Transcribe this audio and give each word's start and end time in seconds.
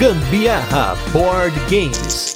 Gambiarra 0.00 0.96
Board 1.12 1.54
Games. 1.68 2.34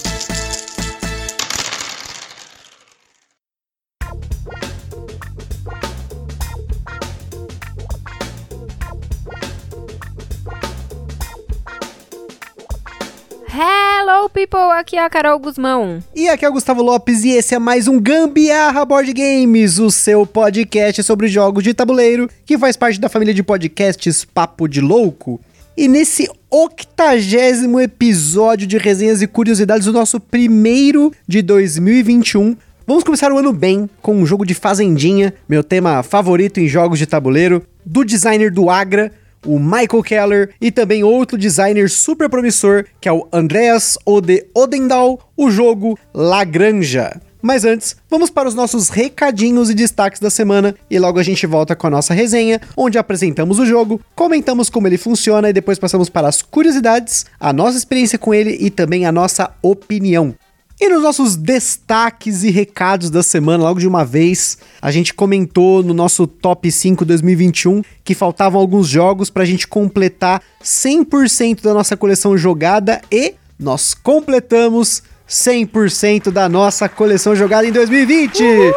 Hello, 13.49 14.28
people! 14.28 14.58
Aqui 14.72 14.99
é 14.99 15.03
a 15.03 15.08
Carol 15.08 15.38
Guzmão. 15.38 16.01
E 16.15 16.28
aqui 16.28 16.45
é 16.45 16.48
o 16.51 16.52
Gustavo 16.52 16.83
Lopes 16.83 17.24
e 17.24 17.30
esse 17.30 17.55
é 17.55 17.59
mais 17.59 17.88
um 17.88 17.98
Gambiarra 17.98 18.84
Board 18.84 19.10
Games, 19.15 19.78
o 19.78 19.91
seu 19.91 20.27
podcast 20.27 21.02
sobre 21.02 21.28
jogos 21.28 21.65
de 21.65 21.73
tabuleiro, 21.73 22.28
que 22.45 22.59
faz 22.59 22.77
parte 22.77 23.01
da 23.01 23.09
família 23.09 23.33
de 23.33 23.42
podcasts 23.42 24.23
Papo 24.23 24.69
de 24.69 24.83
Louco. 24.83 25.41
E 25.77 25.88
nesse 25.88 26.30
octagésimo 26.48 27.80
episódio 27.80 28.64
de 28.66 28.78
resenhas 28.78 29.20
e 29.20 29.27
curiosidades, 29.27 29.88
o 29.88 29.92
nosso 29.92 30.20
primeiro 30.20 31.12
de 31.27 31.42
2021, 31.42 32.56
Vamos 32.87 33.02
começar 33.02 33.33
o 33.33 33.38
ano 33.38 33.50
bem 33.50 33.88
com 34.02 34.14
um 34.14 34.27
jogo 34.27 34.45
de 34.45 34.52
fazendinha, 34.52 35.33
meu 35.48 35.64
tema 35.64 36.02
favorito 36.02 36.60
em 36.60 36.69
jogos 36.69 36.98
de 36.98 37.06
tabuleiro, 37.06 37.62
do 37.83 38.05
designer 38.05 38.52
do 38.52 38.69
Agra, 38.69 39.10
o 39.47 39.59
Michael 39.59 40.02
Keller, 40.02 40.50
e 40.60 40.70
também 40.70 41.02
outro 41.02 41.38
designer 41.38 41.88
super 41.88 42.28
promissor, 42.28 42.84
que 43.00 43.09
é 43.09 43.12
o 43.12 43.27
Andreas 43.33 43.97
Ode 44.05 44.45
Odendal, 44.55 45.33
o 45.34 45.50
jogo 45.50 45.98
La 46.12 46.45
Granja. 46.45 47.19
Mas 47.45 47.66
antes, 47.66 47.95
vamos 48.09 48.30
para 48.30 48.48
os 48.48 48.55
nossos 48.55 48.89
recadinhos 48.89 49.69
e 49.69 49.75
destaques 49.75 50.19
da 50.19 50.30
semana 50.30 50.75
e 50.91 50.98
logo 50.98 51.19
a 51.19 51.23
gente 51.23 51.47
volta 51.47 51.77
com 51.77 51.87
a 51.87 51.91
nossa 51.91 52.15
resenha, 52.15 52.59
onde 52.75 52.97
apresentamos 52.97 53.59
o 53.59 53.67
jogo, 53.67 54.01
comentamos 54.15 54.70
como 54.70 54.87
ele 54.87 54.97
funciona 54.97 55.51
e 55.51 55.53
depois 55.53 55.79
passamos 55.79 56.09
para 56.09 56.27
as 56.27 56.41
curiosidades, 56.41 57.27
a 57.39 57.53
nossa 57.53 57.77
experiência 57.77 58.19
com 58.19 58.33
ele 58.33 58.56
e 58.59 58.70
também 58.70 59.05
a 59.05 59.12
nossa 59.12 59.50
opinião. 59.61 60.34
E 60.81 60.89
nos 60.89 61.03
nossos 61.03 61.37
destaques 61.37 62.45
e 62.45 62.50
recados 62.50 63.11
da 63.11 63.22
semana, 63.22 63.62
logo 63.62 63.78
de 63.78 63.87
uma 63.87 64.06
vez, 64.06 64.56
a 64.81 64.91
gente 64.91 65.12
comentou 65.12 65.83
no 65.83 65.92
nosso 65.92 66.27
Top 66.27 66.72
5 66.72 67.05
2021 67.05 67.83
que 68.03 68.15
faltavam 68.15 68.59
alguns 68.59 68.89
jogos 68.89 69.28
para 69.28 69.42
a 69.42 69.47
gente 69.47 69.69
completar 69.69 70.41
100% 70.62 71.61
da 71.61 71.75
nossa 71.75 71.95
coleção 71.95 72.39
jogada 72.39 73.03
e 73.12 73.34
nós 73.59 73.92
completamos 73.92 75.03
100% 75.28 76.30
da 76.30 76.48
nossa 76.48 76.89
coleção 76.89 77.34
jogada 77.34 77.67
em 77.67 77.72
2020. 77.72 78.42
Uhul! 78.42 78.75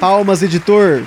Palmas, 0.00 0.42
editor. 0.42 1.02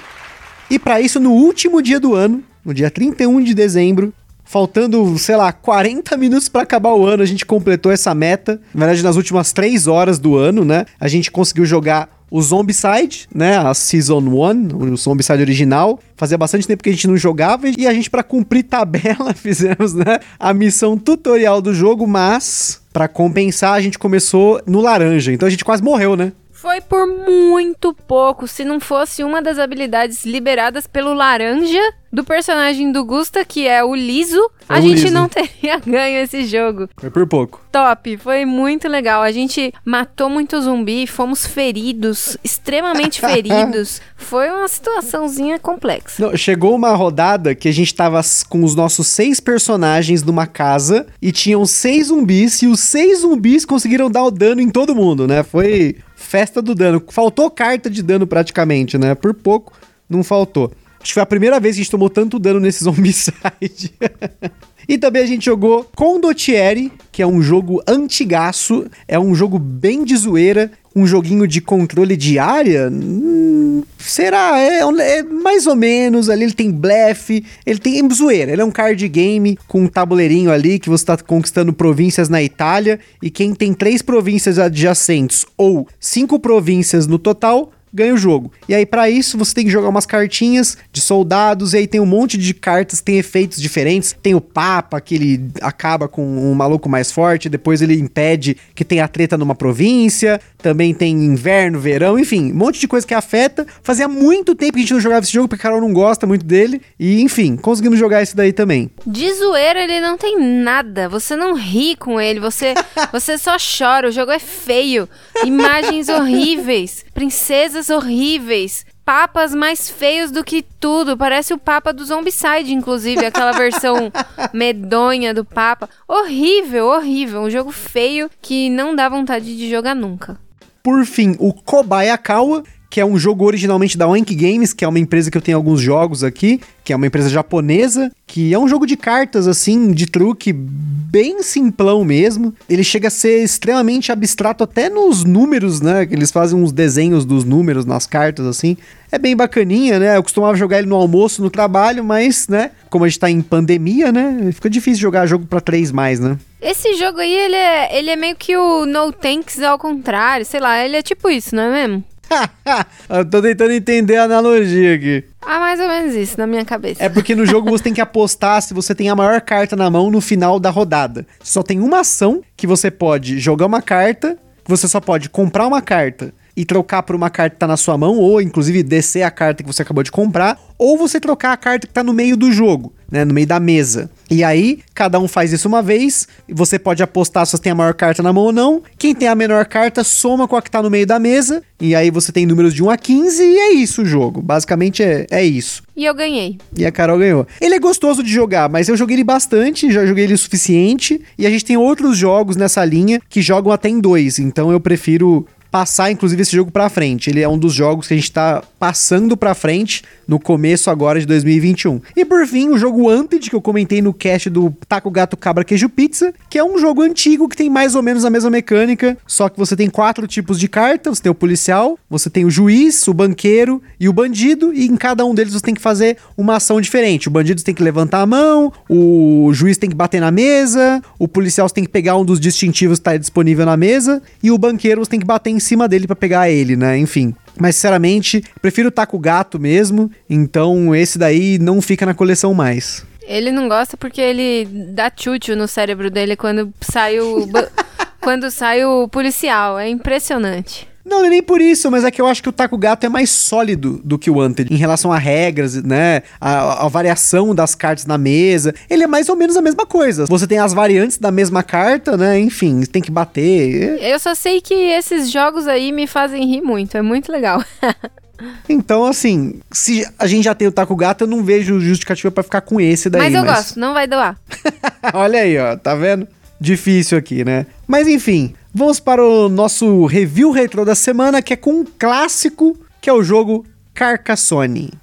E 0.69 0.77
para 0.77 1.01
isso, 1.01 1.19
no 1.19 1.31
último 1.31 1.81
dia 1.81 1.99
do 1.99 2.13
ano, 2.13 2.43
no 2.63 2.73
dia 2.73 2.91
31 2.91 3.41
de 3.43 3.53
dezembro, 3.53 4.13
Faltando, 4.45 5.17
sei 5.17 5.35
lá, 5.35 5.51
40 5.51 6.17
minutos 6.17 6.49
para 6.49 6.61
acabar 6.61 6.93
o 6.93 7.05
ano, 7.05 7.23
a 7.23 7.25
gente 7.25 7.45
completou 7.45 7.91
essa 7.91 8.13
meta. 8.13 8.59
Na 8.73 8.85
verdade, 8.85 9.03
nas 9.03 9.15
últimas 9.15 9.53
3 9.53 9.87
horas 9.87 10.19
do 10.19 10.35
ano, 10.35 10.65
né? 10.65 10.85
A 10.99 11.07
gente 11.07 11.31
conseguiu 11.31 11.65
jogar 11.65 12.09
o 12.33 12.41
Zombicide, 12.41 13.27
né, 13.33 13.57
a 13.57 13.75
Season 13.75 14.17
1, 14.17 14.75
o 14.75 14.97
Zombicide 14.97 15.39
original. 15.43 15.99
Fazia 16.17 16.35
bastante 16.35 16.65
tempo 16.65 16.81
que 16.81 16.89
a 16.89 16.91
gente 16.91 17.07
não 17.07 17.15
jogava 17.15 17.67
e 17.69 17.85
a 17.85 17.93
gente 17.93 18.09
para 18.09 18.23
cumprir 18.23 18.63
tabela 18.63 19.33
fizemos, 19.37 19.93
né, 19.93 20.17
a 20.39 20.51
missão 20.51 20.97
tutorial 20.97 21.61
do 21.61 21.75
jogo, 21.75 22.07
mas 22.07 22.81
para 22.91 23.07
compensar 23.07 23.73
a 23.73 23.81
gente 23.81 23.99
começou 23.99 24.59
no 24.65 24.81
laranja. 24.81 25.31
Então 25.31 25.45
a 25.45 25.49
gente 25.51 25.63
quase 25.63 25.83
morreu, 25.83 26.15
né? 26.15 26.31
Foi 26.63 26.79
por 26.79 27.05
muito 27.05 27.93
pouco. 28.07 28.47
Se 28.47 28.63
não 28.63 28.79
fosse 28.79 29.21
uma 29.21 29.41
das 29.41 29.59
habilidades 29.59 30.23
liberadas 30.23 30.87
pelo 30.87 31.13
laranja 31.13 31.81
do 32.09 32.23
personagem 32.23 32.89
do 32.89 33.03
Gusta, 33.03 33.43
que 33.43 33.67
é 33.67 33.83
o 33.83 33.93
Liso, 33.93 34.39
a 34.69 34.79
gente 34.79 35.01
liso. 35.01 35.13
não 35.13 35.27
teria 35.29 35.77
ganho 35.85 36.19
esse 36.23 36.45
jogo. 36.45 36.87
Foi 36.95 37.09
por 37.09 37.27
pouco. 37.27 37.59
Top, 37.69 38.15
foi 38.17 38.45
muito 38.45 38.87
legal. 38.87 39.21
A 39.21 39.31
gente 39.31 39.73
matou 39.83 40.29
muito 40.29 40.61
zumbi, 40.61 41.05
fomos 41.05 41.45
feridos, 41.45 42.37
extremamente 42.41 43.19
feridos. 43.21 43.99
Foi 44.15 44.49
uma 44.49 44.67
situaçãozinha 44.69 45.59
complexa. 45.59 46.25
Não, 46.25 46.37
chegou 46.37 46.75
uma 46.75 46.95
rodada 46.95 47.53
que 47.53 47.67
a 47.67 47.73
gente 47.73 47.93
tava 47.93 48.21
com 48.47 48.63
os 48.63 48.73
nossos 48.73 49.07
seis 49.07 49.41
personagens 49.41 50.23
numa 50.23 50.47
casa 50.47 51.07
e 51.21 51.29
tinham 51.29 51.65
seis 51.65 52.07
zumbis 52.07 52.61
e 52.61 52.67
os 52.67 52.79
seis 52.79 53.19
zumbis 53.19 53.65
conseguiram 53.65 54.09
dar 54.09 54.23
o 54.23 54.31
dano 54.31 54.61
em 54.61 54.69
todo 54.69 54.95
mundo, 54.95 55.27
né? 55.27 55.43
Foi 55.43 55.97
festa 56.33 56.63
do 56.63 56.73
dano. 56.73 56.99
Faltou 57.09 57.51
carta 57.51 57.91
de 57.91 58.01
dano 58.01 58.25
praticamente, 58.25 58.97
né? 58.97 59.13
Por 59.13 59.35
pouco 59.35 59.71
não 60.09 60.23
faltou. 60.23 60.71
Acho 60.99 61.09
que 61.09 61.13
foi 61.13 61.21
a 61.21 61.27
primeira 61.27 61.59
vez 61.59 61.75
que 61.75 61.81
a 61.81 61.83
gente 61.83 61.91
tomou 61.91 62.09
tanto 62.09 62.39
dano 62.39 62.59
nesse 62.59 62.83
Zombicide. 62.83 63.93
e 64.87 64.97
também 64.97 65.23
a 65.23 65.25
gente 65.25 65.45
jogou 65.45 65.89
Condottieri, 65.95 66.91
que 67.11 67.21
é 67.21 67.27
um 67.27 67.41
jogo 67.41 67.81
antigaço, 67.87 68.85
é 69.07 69.19
um 69.19 69.33
jogo 69.33 69.57
bem 69.59 70.03
de 70.03 70.15
zoeira, 70.15 70.71
um 70.95 71.07
joguinho 71.07 71.47
de 71.47 71.61
controle 71.61 72.15
de 72.15 72.37
área? 72.37 72.89
Hum, 72.91 73.83
será? 73.97 74.59
É, 74.59 74.81
é, 74.81 75.23
mais 75.23 75.65
ou 75.65 75.75
menos 75.75 76.29
ali, 76.29 76.43
ele 76.43 76.53
tem 76.53 76.71
blefe, 76.71 77.43
ele 77.65 77.79
tem 77.79 78.07
zoeira, 78.11 78.51
ele 78.51 78.61
é 78.61 78.65
um 78.65 78.71
card 78.71 79.07
game 79.07 79.57
com 79.67 79.83
um 79.83 79.87
tabuleirinho 79.87 80.51
ali 80.51 80.77
que 80.77 80.89
você 80.89 81.03
está 81.03 81.17
conquistando 81.17 81.73
províncias 81.73 82.29
na 82.29 82.43
Itália 82.43 82.99
e 83.21 83.29
quem 83.29 83.53
tem 83.53 83.73
três 83.73 84.01
províncias 84.01 84.59
adjacentes 84.59 85.45
ou 85.57 85.87
cinco 85.99 86.39
províncias 86.39 87.07
no 87.07 87.17
total 87.17 87.71
ganha 87.93 88.13
o 88.13 88.17
jogo. 88.17 88.51
E 88.67 88.73
aí, 88.73 88.85
para 88.85 89.09
isso, 89.09 89.37
você 89.37 89.53
tem 89.53 89.65
que 89.65 89.71
jogar 89.71 89.89
umas 89.89 90.05
cartinhas 90.05 90.77
de 90.91 90.99
soldados, 90.99 91.73
e 91.73 91.77
aí 91.77 91.87
tem 91.87 92.01
um 92.01 92.05
monte 92.05 92.37
de 92.37 92.53
cartas 92.53 92.99
que 92.99 93.05
tem 93.05 93.17
efeitos 93.17 93.61
diferentes. 93.61 94.15
Tem 94.21 94.33
o 94.33 94.41
Papa, 94.41 94.99
que 94.99 95.15
ele 95.15 95.49
acaba 95.61 96.07
com 96.07 96.25
um 96.25 96.53
maluco 96.53 96.89
mais 96.89 97.11
forte, 97.11 97.49
depois 97.49 97.81
ele 97.81 97.99
impede 97.99 98.57
que 98.73 98.83
tenha 98.83 99.07
treta 99.07 99.37
numa 99.37 99.55
província. 99.55 100.41
Também 100.57 100.93
tem 100.93 101.13
inverno, 101.13 101.79
verão, 101.79 102.17
enfim, 102.17 102.51
um 102.51 102.55
monte 102.55 102.79
de 102.79 102.87
coisa 102.87 103.05
que 103.05 103.13
afeta. 103.13 103.67
Fazia 103.83 104.07
muito 104.07 104.55
tempo 104.55 104.73
que 104.73 104.79
a 104.79 104.81
gente 104.81 104.93
não 104.93 104.99
jogava 104.99 105.23
esse 105.23 105.33
jogo, 105.33 105.47
porque 105.47 105.61
a 105.61 105.63
Carol 105.63 105.81
não 105.81 105.93
gosta 105.93 106.25
muito 106.25 106.45
dele. 106.45 106.81
E, 106.99 107.21
enfim, 107.21 107.55
conseguimos 107.55 107.99
jogar 107.99 108.21
esse 108.21 108.35
daí 108.35 108.53
também. 108.53 108.89
De 109.05 109.31
zoeira, 109.33 109.83
ele 109.83 109.99
não 109.99 110.17
tem 110.17 110.39
nada. 110.39 111.09
Você 111.09 111.35
não 111.35 111.53
ri 111.53 111.95
com 111.95 112.19
ele, 112.19 112.39
você, 112.39 112.73
você 113.11 113.37
só 113.37 113.57
chora. 113.57 114.07
O 114.07 114.11
jogo 114.11 114.31
é 114.31 114.39
feio. 114.39 115.07
Imagens 115.43 116.07
horríveis. 116.09 117.05
Princesas 117.13 117.82
coisas 117.83 117.89
horríveis. 117.89 118.85
Papas 119.03 119.53
mais 119.53 119.89
feios 119.89 120.31
do 120.31 120.43
que 120.43 120.61
tudo. 120.61 121.17
Parece 121.17 121.53
o 121.53 121.57
Papa 121.57 121.91
do 121.91 122.05
Zombicide, 122.05 122.73
inclusive, 122.73 123.25
aquela 123.25 123.51
versão 123.57 124.11
medonha 124.53 125.33
do 125.33 125.43
Papa. 125.43 125.89
Horrível, 126.07 126.87
horrível. 126.87 127.41
Um 127.41 127.49
jogo 127.49 127.71
feio 127.71 128.29
que 128.41 128.69
não 128.69 128.95
dá 128.95 129.09
vontade 129.09 129.57
de 129.57 129.69
jogar 129.69 129.95
nunca. 129.95 130.39
Por 130.81 131.05
fim, 131.05 131.35
o 131.39 131.53
Kobayakawa, 131.53 132.63
que 132.93 133.01
é 133.01 133.05
um 133.05 133.17
jogo 133.17 133.43
originalmente 133.43 133.97
da 133.97 134.07
Oink 134.07 134.35
Games, 134.35 134.71
que 134.71 134.85
é 134.85 134.87
uma 134.87 134.99
empresa 134.99 135.31
que 135.31 135.35
eu 135.35 135.41
tenho 135.41 135.57
alguns 135.57 135.81
jogos 135.81 136.23
aqui, 136.23 136.61
que 136.83 136.93
é 136.93 136.95
uma 136.95 137.07
empresa 137.07 137.27
japonesa, 137.27 138.11
que 138.27 138.53
é 138.53 138.59
um 138.59 138.67
jogo 138.67 138.85
de 138.85 138.95
cartas, 138.95 139.47
assim, 139.47 139.91
de 139.91 140.05
truque 140.05 140.53
bem 140.53 141.41
simplão 141.41 142.05
mesmo. 142.05 142.53
Ele 142.69 142.83
chega 142.83 143.07
a 143.07 143.11
ser 143.11 143.43
extremamente 143.43 144.11
abstrato 144.11 144.63
até 144.63 144.91
nos 144.91 145.23
números, 145.23 145.81
né? 145.81 146.07
Eles 146.11 146.29
fazem 146.29 146.55
uns 146.59 146.71
desenhos 146.71 147.25
dos 147.25 147.43
números 147.43 147.83
nas 147.83 148.05
cartas, 148.05 148.45
assim. 148.45 148.77
É 149.11 149.17
bem 149.17 149.35
bacaninha, 149.35 149.97
né? 149.97 150.15
Eu 150.15 150.21
costumava 150.21 150.55
jogar 150.55 150.77
ele 150.77 150.87
no 150.87 150.95
almoço, 150.95 151.41
no 151.41 151.49
trabalho, 151.49 152.03
mas, 152.03 152.47
né? 152.47 152.69
Como 152.91 153.05
a 153.05 153.07
gente 153.07 153.19
tá 153.19 153.27
em 153.27 153.41
pandemia, 153.41 154.11
né? 154.11 154.51
Fica 154.51 154.69
difícil 154.69 155.01
jogar 155.01 155.25
jogo 155.25 155.47
para 155.47 155.59
três 155.59 155.91
mais, 155.91 156.19
né? 156.19 156.37
Esse 156.61 156.93
jogo 156.93 157.17
aí, 157.17 157.33
ele 157.33 157.55
é, 157.55 157.97
ele 157.97 158.11
é 158.11 158.15
meio 158.15 158.35
que 158.35 158.55
o 158.55 158.85
No 158.85 159.11
Tanks 159.11 159.63
ao 159.63 159.79
contrário, 159.79 160.45
sei 160.45 160.59
lá, 160.59 160.85
ele 160.85 160.95
é 160.95 161.01
tipo 161.01 161.27
isso, 161.27 161.55
não 161.55 161.63
é 161.63 161.87
mesmo? 161.87 162.03
eu 163.09 163.25
tô 163.29 163.41
tentando 163.41 163.71
entender 163.71 164.17
a 164.17 164.23
analogia 164.23 164.95
aqui. 164.95 165.23
Ah, 165.41 165.59
mais 165.59 165.79
ou 165.79 165.87
menos 165.87 166.15
isso, 166.15 166.37
na 166.37 166.47
minha 166.47 166.65
cabeça. 166.65 167.03
É 167.03 167.09
porque 167.09 167.35
no 167.35 167.45
jogo 167.45 167.69
você 167.69 167.83
tem 167.83 167.93
que 167.93 168.01
apostar 168.01 168.61
se 168.61 168.73
você 168.73 168.95
tem 168.95 169.09
a 169.09 169.15
maior 169.15 169.41
carta 169.41 169.75
na 169.75 169.89
mão 169.89 170.09
no 170.09 170.21
final 170.21 170.59
da 170.59 170.69
rodada. 170.69 171.25
Só 171.41 171.61
tem 171.61 171.79
uma 171.79 171.99
ação 171.99 172.41
que 172.55 172.65
você 172.65 172.89
pode 172.89 173.39
jogar 173.39 173.65
uma 173.65 173.81
carta, 173.81 174.37
você 174.65 174.87
só 174.87 174.99
pode 174.99 175.29
comprar 175.29 175.67
uma 175.67 175.81
carta 175.81 176.33
e 176.55 176.63
trocar 176.65 177.03
por 177.03 177.15
uma 177.15 177.29
carta 177.29 177.55
que 177.55 177.59
tá 177.59 177.67
na 177.67 177.77
sua 177.77 177.97
mão, 177.97 178.17
ou 178.17 178.41
inclusive 178.41 178.83
descer 178.83 179.23
a 179.23 179.31
carta 179.31 179.63
que 179.63 179.67
você 179.67 179.81
acabou 179.81 180.03
de 180.03 180.11
comprar, 180.11 180.59
ou 180.77 180.97
você 180.97 181.19
trocar 181.19 181.53
a 181.53 181.57
carta 181.57 181.87
que 181.87 181.93
tá 181.93 182.03
no 182.03 182.13
meio 182.13 182.35
do 182.35 182.51
jogo, 182.51 182.93
né, 183.11 183.23
no 183.23 183.33
meio 183.33 183.47
da 183.47 183.59
mesa. 183.59 184.09
E 184.29 184.43
aí, 184.43 184.79
cada 184.93 185.19
um 185.19 185.27
faz 185.27 185.53
isso 185.53 185.67
uma 185.67 185.81
vez, 185.81 186.27
e 186.47 186.53
você 186.53 186.77
pode 186.77 187.01
apostar 187.01 187.45
se 187.45 187.51
você 187.51 187.63
tem 187.63 187.71
a 187.71 187.75
maior 187.75 187.93
carta 187.93 188.23
na 188.23 188.33
mão 188.33 188.45
ou 188.45 188.51
não. 188.51 188.81
Quem 188.97 189.13
tem 189.13 189.27
a 189.27 189.35
menor 189.35 189.65
carta 189.65 190.03
soma 190.03 190.47
com 190.47 190.55
a 190.55 190.61
que 190.61 190.71
tá 190.71 190.81
no 190.81 190.89
meio 190.89 191.05
da 191.05 191.19
mesa, 191.19 191.61
e 191.79 191.95
aí 191.95 192.09
você 192.09 192.31
tem 192.31 192.45
números 192.45 192.73
de 192.73 192.83
1 192.83 192.89
a 192.89 192.97
15, 192.97 193.43
e 193.43 193.57
é 193.57 193.73
isso 193.73 194.01
o 194.01 194.05
jogo. 194.05 194.41
Basicamente 194.41 195.03
é, 195.03 195.27
é 195.29 195.43
isso. 195.43 195.83
E 195.95 196.05
eu 196.05 196.13
ganhei. 196.15 196.57
E 196.75 196.85
a 196.85 196.91
Carol 196.91 197.19
ganhou. 197.19 197.47
Ele 197.61 197.75
é 197.75 197.79
gostoso 197.79 198.23
de 198.23 198.31
jogar, 198.31 198.67
mas 198.67 198.89
eu 198.89 198.97
joguei 198.97 199.15
ele 199.15 199.23
bastante, 199.23 199.91
já 199.91 200.05
joguei 200.05 200.23
ele 200.23 200.33
o 200.33 200.37
suficiente, 200.37 201.21
e 201.37 201.45
a 201.45 201.49
gente 201.49 201.65
tem 201.65 201.77
outros 201.77 202.17
jogos 202.17 202.55
nessa 202.55 202.83
linha 202.83 203.21
que 203.29 203.41
jogam 203.41 203.71
até 203.71 203.89
em 203.89 203.99
dois, 203.99 204.39
então 204.39 204.71
eu 204.71 204.79
prefiro 204.79 205.45
passar, 205.73 206.11
inclusive, 206.11 206.39
esse 206.39 206.55
jogo 206.55 206.69
pra 206.69 206.87
frente. 206.87 207.31
Ele 207.31 207.41
é 207.41 207.49
um 207.49 207.57
dos 207.57 207.73
jogos 207.73 208.07
que 208.07 208.13
a 208.13 208.17
gente 208.17 208.31
tá 208.31 208.61
passando 208.77 209.35
pra 209.35 209.55
frente 209.55 210.03
no 210.27 210.39
começo 210.39 210.87
agora 210.91 211.19
de 211.19 211.25
2021. 211.25 211.99
E 212.15 212.23
por 212.23 212.45
fim, 212.45 212.69
o 212.69 212.77
jogo 212.77 213.09
Wanted, 213.09 213.49
que 213.49 213.55
eu 213.55 213.61
comentei 213.61 213.99
no 213.99 214.13
cast 214.13 214.51
do 214.51 214.71
Taco 214.87 215.09
Gato 215.09 215.35
Cabra 215.35 215.63
Queijo 215.63 215.89
Pizza, 215.89 216.31
que 216.47 216.59
é 216.59 216.63
um 216.63 216.77
jogo 216.77 217.01
antigo 217.01 217.49
que 217.49 217.57
tem 217.57 217.71
mais 217.71 217.95
ou 217.95 218.03
menos 218.03 218.23
a 218.23 218.29
mesma 218.29 218.51
mecânica, 218.51 219.17
só 219.25 219.49
que 219.49 219.57
você 219.57 219.75
tem 219.75 219.89
quatro 219.89 220.27
tipos 220.27 220.59
de 220.59 220.67
carta, 220.67 221.09
você 221.09 221.23
tem 221.23 221.31
o 221.31 221.35
policial, 221.35 221.97
você 222.07 222.29
tem 222.29 222.45
o 222.45 222.51
juiz, 222.51 223.07
o 223.07 223.13
banqueiro 223.13 223.81
e 223.99 224.07
o 224.07 224.13
bandido, 224.13 224.71
e 224.71 224.85
em 224.85 224.95
cada 224.95 225.25
um 225.25 225.33
deles 225.33 225.53
você 225.53 225.65
tem 225.65 225.73
que 225.73 225.81
fazer 225.81 226.17
uma 226.37 226.57
ação 226.57 226.79
diferente. 226.79 227.27
O 227.27 227.31
bandido 227.31 227.63
tem 227.63 227.73
que 227.73 227.81
levantar 227.81 228.21
a 228.21 228.27
mão, 228.27 228.71
o 228.87 229.49
juiz 229.53 229.75
tem 229.75 229.89
que 229.89 229.95
bater 229.95 230.21
na 230.21 230.29
mesa, 230.29 231.01
o 231.17 231.27
policial 231.27 231.67
tem 231.67 231.83
que 231.83 231.89
pegar 231.89 232.15
um 232.15 232.23
dos 232.23 232.39
distintivos 232.39 232.99
que 232.99 233.05
tá 233.05 233.17
disponível 233.17 233.65
na 233.65 233.75
mesa, 233.75 234.21
e 234.43 234.51
o 234.51 234.57
banqueiro 234.59 235.03
tem 235.07 235.19
que 235.19 235.25
bater 235.25 235.49
em 235.49 235.62
cima 235.63 235.87
dele 235.87 236.05
para 236.05 236.15
pegar 236.15 236.49
ele, 236.49 236.75
né? 236.75 236.97
Enfim. 236.97 237.33
Mas, 237.59 237.75
sinceramente, 237.75 238.43
prefiro 238.61 238.91
Taco 238.91 239.17
Gato 239.17 239.59
mesmo, 239.59 240.11
então 240.29 240.93
esse 240.95 241.17
daí 241.17 241.57
não 241.59 241.81
fica 241.81 242.05
na 242.05 242.13
coleção 242.13 242.53
mais. 242.53 243.05
Ele 243.25 243.51
não 243.51 243.67
gosta 243.67 243.95
porque 243.95 244.21
ele 244.21 244.67
dá 244.93 245.09
tchutchu 245.09 245.55
no 245.55 245.67
cérebro 245.67 246.11
dele 246.11 246.35
quando 246.35 246.73
sai 246.81 247.19
o, 247.19 247.47
quando 248.19 248.51
sai 248.51 248.83
o 248.85 249.07
policial. 249.07 249.79
É 249.79 249.87
impressionante. 249.87 250.87
Não, 251.05 251.19
não 251.19 251.25
é 251.25 251.29
nem 251.29 251.43
por 251.43 251.59
isso, 251.59 251.91
mas 251.91 252.03
é 252.03 252.11
que 252.11 252.21
eu 252.21 252.27
acho 252.27 252.41
que 252.41 252.49
o 252.49 252.51
Taco 252.51 252.77
Gato 252.77 253.05
é 253.05 253.09
mais 253.09 253.29
sólido 253.29 253.99
do 254.03 254.17
que 254.17 254.29
o 254.29 254.37
Wanted 254.37 254.73
em 254.73 254.77
relação 254.77 255.11
a 255.11 255.17
regras, 255.17 255.75
né? 255.83 256.23
A, 256.39 256.85
a, 256.85 256.87
variação 256.87 257.53
das 257.53 257.75
cartas 257.75 258.05
na 258.05 258.17
mesa. 258.17 258.73
Ele 258.89 259.03
é 259.03 259.07
mais 259.07 259.27
ou 259.27 259.35
menos 259.35 259.57
a 259.57 259.61
mesma 259.61 259.85
coisa. 259.85 260.25
Você 260.25 260.47
tem 260.47 260.59
as 260.59 260.73
variantes 260.73 261.17
da 261.17 261.31
mesma 261.31 261.61
carta, 261.61 262.15
né? 262.15 262.39
Enfim, 262.39 262.81
tem 262.83 263.01
que 263.01 263.11
bater. 263.11 264.01
Eu 264.01 264.17
só 264.19 264.33
sei 264.33 264.61
que 264.61 264.73
esses 264.73 265.29
jogos 265.29 265.67
aí 265.67 265.91
me 265.91 266.07
fazem 266.07 266.47
rir 266.47 266.61
muito. 266.61 266.95
É 266.97 267.01
muito 267.01 267.31
legal. 267.31 267.63
Então, 268.67 269.05
assim, 269.05 269.61
se 269.71 270.05
a 270.17 270.27
gente 270.27 270.43
já 270.45 270.55
tem 270.55 270.67
o 270.67 270.71
Taco 270.71 270.95
Gato, 270.95 271.23
eu 271.23 271.27
não 271.27 271.43
vejo 271.43 271.79
justificativa 271.79 272.31
para 272.31 272.43
ficar 272.43 272.61
com 272.61 272.81
esse 272.81 273.09
daí. 273.09 273.21
Mas 273.21 273.33
eu 273.33 273.45
mas... 273.45 273.55
gosto, 273.55 273.79
não 273.79 273.93
vai 273.93 274.07
doar. 274.07 274.37
Olha 275.13 275.39
aí, 275.39 275.57
ó, 275.57 275.77
tá 275.77 275.95
vendo? 275.95 276.27
Difícil 276.59 277.17
aqui, 277.17 277.45
né? 277.45 277.65
Mas 277.87 278.07
enfim, 278.07 278.53
vamos 278.73 278.99
para 278.99 279.23
o 279.23 279.47
nosso 279.47 280.05
review 280.05 280.51
retro 280.51 280.83
da 280.83 280.95
semana, 280.95 281.41
que 281.41 281.53
é 281.53 281.57
com 281.57 281.81
um 281.81 281.85
clássico, 281.85 282.77
que 282.99 283.09
é 283.09 283.13
o 283.13 283.23
jogo 283.23 283.65
Carcassonne. 283.93 285.02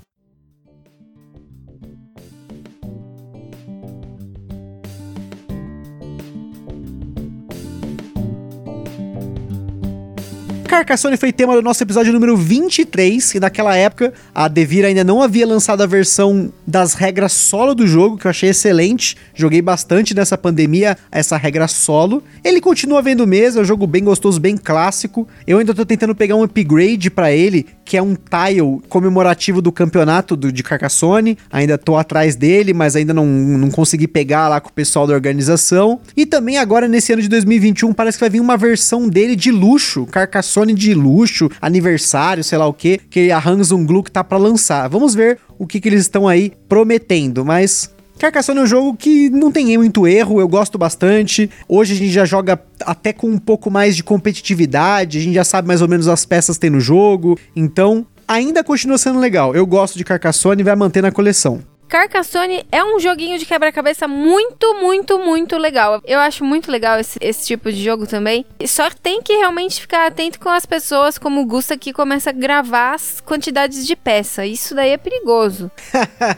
Carcassonne 10.80 11.18
foi 11.18 11.30
tema 11.30 11.54
do 11.54 11.60
nosso 11.60 11.82
episódio 11.82 12.10
número 12.10 12.34
23, 12.34 13.34
e 13.34 13.40
naquela 13.40 13.76
época 13.76 14.14
a 14.34 14.48
Devir 14.48 14.86
ainda 14.86 15.04
não 15.04 15.22
havia 15.22 15.46
lançado 15.46 15.82
a 15.82 15.86
versão 15.86 16.50
das 16.66 16.94
regras 16.94 17.32
solo 17.32 17.74
do 17.74 17.86
jogo, 17.86 18.16
que 18.16 18.26
eu 18.26 18.30
achei 18.30 18.48
excelente. 18.48 19.14
Joguei 19.34 19.60
bastante 19.60 20.14
nessa 20.14 20.38
pandemia 20.38 20.96
essa 21.12 21.36
regra 21.36 21.68
solo. 21.68 22.22
Ele 22.42 22.62
continua 22.62 23.02
vendo 23.02 23.26
mesa, 23.26 23.60
é 23.60 23.62
um 23.62 23.64
jogo 23.64 23.86
bem 23.86 24.02
gostoso, 24.02 24.40
bem 24.40 24.56
clássico. 24.56 25.28
Eu 25.46 25.58
ainda 25.58 25.74
tô 25.74 25.84
tentando 25.84 26.14
pegar 26.14 26.36
um 26.36 26.44
upgrade 26.44 27.10
para 27.10 27.30
ele, 27.30 27.66
que 27.90 27.96
é 27.96 28.02
um 28.02 28.14
tile 28.14 28.80
comemorativo 28.88 29.60
do 29.60 29.72
campeonato 29.72 30.36
do, 30.36 30.52
de 30.52 30.62
Carcassonne. 30.62 31.36
Ainda 31.50 31.76
tô 31.76 31.96
atrás 31.96 32.36
dele, 32.36 32.72
mas 32.72 32.94
ainda 32.94 33.12
não, 33.12 33.26
não 33.26 33.68
consegui 33.68 34.06
pegar 34.06 34.46
lá 34.46 34.60
com 34.60 34.68
o 34.68 34.72
pessoal 34.72 35.08
da 35.08 35.12
organização. 35.12 36.00
E 36.16 36.24
também 36.24 36.56
agora, 36.56 36.86
nesse 36.86 37.12
ano 37.12 37.20
de 37.20 37.28
2021, 37.28 37.92
parece 37.92 38.16
que 38.16 38.22
vai 38.22 38.30
vir 38.30 38.38
uma 38.38 38.56
versão 38.56 39.08
dele 39.08 39.34
de 39.34 39.50
luxo, 39.50 40.06
Carcassonne 40.06 40.72
de 40.72 40.94
luxo, 40.94 41.50
aniversário, 41.60 42.44
sei 42.44 42.58
lá 42.58 42.66
o 42.68 42.72
que, 42.72 43.00
que 43.10 43.32
a 43.32 43.42
Hansung 43.44 43.84
Glue 43.84 44.04
tá 44.04 44.22
para 44.22 44.38
lançar. 44.38 44.88
Vamos 44.88 45.12
ver 45.12 45.40
o 45.58 45.66
que, 45.66 45.80
que 45.80 45.88
eles 45.88 46.02
estão 46.02 46.28
aí 46.28 46.52
prometendo, 46.68 47.44
mas 47.44 47.90
Carcassonne 48.20 48.60
é 48.60 48.62
um 48.64 48.66
jogo 48.66 48.94
que 48.94 49.30
não 49.30 49.50
tem 49.50 49.78
muito 49.78 50.06
erro, 50.06 50.42
eu 50.42 50.46
gosto 50.46 50.76
bastante. 50.76 51.48
Hoje 51.66 51.94
a 51.94 51.96
gente 51.96 52.10
já 52.10 52.26
joga 52.26 52.60
até 52.84 53.14
com 53.14 53.26
um 53.26 53.38
pouco 53.38 53.70
mais 53.70 53.96
de 53.96 54.04
competitividade, 54.04 55.16
a 55.16 55.20
gente 55.22 55.32
já 55.32 55.42
sabe 55.42 55.66
mais 55.66 55.80
ou 55.80 55.88
menos 55.88 56.06
as 56.06 56.26
peças 56.26 56.58
que 56.58 56.60
tem 56.60 56.68
no 56.68 56.80
jogo, 56.80 57.38
então 57.56 58.06
ainda 58.28 58.62
continua 58.62 58.98
sendo 58.98 59.18
legal. 59.18 59.54
Eu 59.54 59.64
gosto 59.64 59.96
de 59.96 60.04
Carcassonne 60.04 60.60
e 60.60 60.64
vai 60.64 60.76
manter 60.76 61.00
na 61.00 61.10
coleção. 61.10 61.62
Carcassonne 61.90 62.64
é 62.70 62.84
um 62.84 63.00
joguinho 63.00 63.36
de 63.36 63.44
quebra-cabeça 63.44 64.06
muito, 64.06 64.74
muito, 64.74 65.18
muito 65.18 65.58
legal. 65.58 66.00
Eu 66.06 66.20
acho 66.20 66.44
muito 66.44 66.70
legal 66.70 67.00
esse, 67.00 67.18
esse 67.20 67.44
tipo 67.44 67.72
de 67.72 67.82
jogo 67.82 68.06
também. 68.06 68.46
Só 68.64 68.88
tem 68.90 69.20
que 69.20 69.32
realmente 69.32 69.80
ficar 69.80 70.06
atento 70.06 70.38
com 70.38 70.48
as 70.48 70.64
pessoas, 70.64 71.18
como 71.18 71.40
o 71.40 71.44
Gusta, 71.44 71.76
que 71.76 71.92
começa 71.92 72.30
a 72.30 72.32
gravar 72.32 72.94
as 72.94 73.20
quantidades 73.20 73.84
de 73.84 73.96
peça. 73.96 74.46
Isso 74.46 74.72
daí 74.72 74.90
é 74.90 74.96
perigoso. 74.96 75.68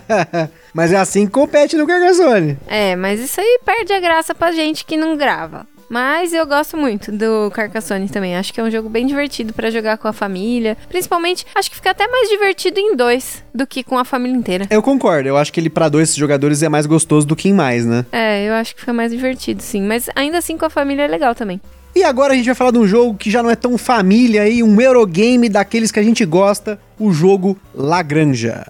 mas 0.72 0.90
é 0.90 0.96
assim 0.96 1.26
que 1.26 1.32
compete 1.32 1.76
no 1.76 1.86
Carcassonne. 1.86 2.56
É, 2.66 2.96
mas 2.96 3.20
isso 3.20 3.38
aí 3.38 3.60
perde 3.62 3.92
a 3.92 4.00
graça 4.00 4.34
pra 4.34 4.52
gente 4.52 4.86
que 4.86 4.96
não 4.96 5.18
grava. 5.18 5.66
Mas 5.92 6.32
eu 6.32 6.46
gosto 6.46 6.74
muito 6.74 7.12
do 7.12 7.50
Carcassonne 7.50 8.08
também. 8.08 8.34
Acho 8.34 8.50
que 8.50 8.58
é 8.58 8.64
um 8.64 8.70
jogo 8.70 8.88
bem 8.88 9.06
divertido 9.06 9.52
para 9.52 9.70
jogar 9.70 9.98
com 9.98 10.08
a 10.08 10.12
família. 10.14 10.74
Principalmente, 10.88 11.44
acho 11.54 11.68
que 11.68 11.76
fica 11.76 11.90
até 11.90 12.08
mais 12.08 12.30
divertido 12.30 12.80
em 12.80 12.96
dois 12.96 13.44
do 13.54 13.66
que 13.66 13.84
com 13.84 13.98
a 13.98 14.04
família 14.04 14.34
inteira. 14.34 14.66
Eu 14.70 14.80
concordo. 14.80 15.28
Eu 15.28 15.36
acho 15.36 15.52
que 15.52 15.60
ele 15.60 15.68
para 15.68 15.90
dois 15.90 16.14
jogadores 16.14 16.62
é 16.62 16.68
mais 16.70 16.86
gostoso 16.86 17.26
do 17.26 17.36
que 17.36 17.50
em 17.50 17.52
mais, 17.52 17.84
né? 17.84 18.06
É, 18.10 18.48
eu 18.48 18.54
acho 18.54 18.74
que 18.74 18.80
fica 18.80 18.92
mais 18.94 19.12
divertido, 19.12 19.62
sim. 19.62 19.82
Mas 19.82 20.08
ainda 20.16 20.38
assim 20.38 20.56
com 20.56 20.64
a 20.64 20.70
família 20.70 21.02
é 21.02 21.06
legal 21.06 21.34
também. 21.34 21.60
E 21.94 22.02
agora 22.02 22.32
a 22.32 22.36
gente 22.36 22.46
vai 22.46 22.54
falar 22.54 22.70
de 22.70 22.78
um 22.78 22.86
jogo 22.86 23.14
que 23.14 23.30
já 23.30 23.42
não 23.42 23.50
é 23.50 23.54
tão 23.54 23.76
família 23.76 24.44
aí, 24.44 24.62
um 24.62 24.80
Eurogame 24.80 25.50
daqueles 25.50 25.92
que 25.92 26.00
a 26.00 26.02
gente 26.02 26.24
gosta, 26.24 26.80
o 26.98 27.12
jogo 27.12 27.54
Lagranja. 27.74 28.64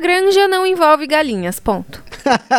Granja 0.00 0.48
não 0.48 0.66
envolve 0.66 1.06
galinhas, 1.06 1.58
ponto. 1.58 2.02